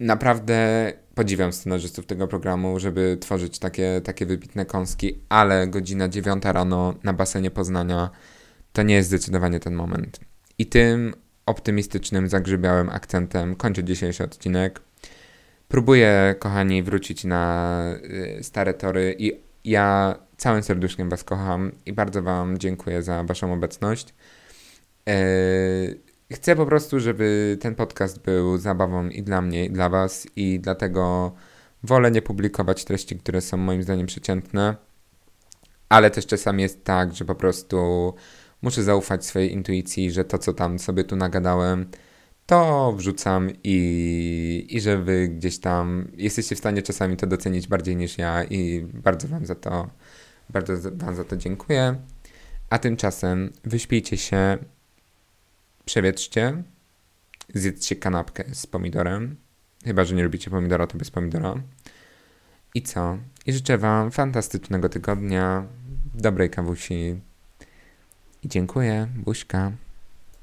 Naprawdę 0.00 0.92
podziwiam 1.14 1.52
scenarzystów 1.52 2.06
tego 2.06 2.28
programu, 2.28 2.80
żeby 2.80 3.16
tworzyć 3.20 3.58
takie, 3.58 4.00
takie 4.04 4.26
wybitne 4.26 4.66
kąski, 4.66 5.18
ale 5.28 5.66
godzina 5.66 6.08
9 6.08 6.44
rano 6.44 6.94
na 7.04 7.12
basenie 7.12 7.50
Poznania 7.50 8.10
to 8.72 8.82
nie 8.82 8.94
jest 8.94 9.08
zdecydowanie 9.08 9.60
ten 9.60 9.74
moment. 9.74 10.20
I 10.58 10.66
tym 10.66 11.14
optymistycznym, 11.46 12.28
zagrzybiałym 12.28 12.88
akcentem 12.88 13.54
kończę 13.54 13.84
dzisiejszy 13.84 14.24
odcinek. 14.24 14.80
Próbuję, 15.68 16.34
kochani, 16.38 16.82
wrócić 16.82 17.24
na 17.24 17.82
y, 18.38 18.42
stare 18.42 18.74
tory 18.74 19.16
i 19.18 19.32
ja 19.64 20.16
całym 20.36 20.62
serduszkiem 20.62 21.08
Was 21.10 21.24
kocham 21.24 21.72
i 21.86 21.92
bardzo 21.92 22.22
Wam 22.22 22.58
dziękuję 22.58 23.02
za 23.02 23.24
Waszą 23.24 23.52
obecność. 23.52 24.14
Eee, 25.06 26.00
chcę 26.32 26.56
po 26.56 26.66
prostu, 26.66 27.00
żeby 27.00 27.58
ten 27.60 27.74
podcast 27.74 28.22
był 28.22 28.58
zabawą 28.58 29.08
i 29.08 29.22
dla 29.22 29.42
mnie, 29.42 29.64
i 29.64 29.70
dla 29.70 29.88
Was, 29.88 30.26
i 30.36 30.60
dlatego 30.60 31.32
wolę 31.82 32.10
nie 32.10 32.22
publikować 32.22 32.84
treści, 32.84 33.16
które 33.16 33.40
są 33.40 33.56
moim 33.56 33.82
zdaniem 33.82 34.06
przeciętne, 34.06 34.76
ale 35.88 36.10
też 36.10 36.26
czasami 36.26 36.62
jest 36.62 36.84
tak, 36.84 37.14
że 37.14 37.24
po 37.24 37.34
prostu 37.34 38.14
muszę 38.62 38.82
zaufać 38.82 39.26
swojej 39.26 39.52
intuicji, 39.52 40.10
że 40.10 40.24
to, 40.24 40.38
co 40.38 40.52
tam 40.52 40.78
sobie 40.78 41.04
tu 41.04 41.16
nagadałem, 41.16 41.86
to 42.46 42.92
wrzucam 42.92 43.50
i, 43.64 44.66
i 44.70 44.80
że 44.80 44.98
wy 44.98 45.28
gdzieś 45.28 45.58
tam 45.58 46.08
jesteście 46.16 46.56
w 46.56 46.58
stanie 46.58 46.82
czasami 46.82 47.16
to 47.16 47.26
docenić 47.26 47.68
bardziej 47.68 47.96
niż 47.96 48.18
ja 48.18 48.44
i 48.44 48.80
bardzo 48.80 49.28
wam 49.28 49.46
za 49.46 49.54
to, 49.54 49.90
bardzo 50.50 50.90
wam 50.92 51.14
za 51.14 51.24
to 51.24 51.36
dziękuję. 51.36 51.96
A 52.70 52.78
tymczasem 52.78 53.52
wyśpijcie 53.64 54.16
się, 54.16 54.58
przewietrzcie, 55.86 56.62
zjedzcie 57.54 57.96
kanapkę 57.96 58.44
z 58.52 58.66
pomidorem. 58.66 59.36
Chyba, 59.84 60.04
że 60.04 60.14
nie 60.14 60.22
lubicie 60.22 60.50
pomidora, 60.50 60.86
to 60.86 60.98
bez 60.98 61.10
pomidora. 61.10 61.54
I 62.74 62.82
co? 62.82 63.18
I 63.46 63.52
życzę 63.52 63.78
Wam 63.78 64.10
fantastycznego 64.10 64.88
tygodnia, 64.88 65.66
dobrej 66.14 66.50
kawusi. 66.50 67.20
I 68.42 68.48
dziękuję. 68.48 69.08
Buźka. 69.14 69.72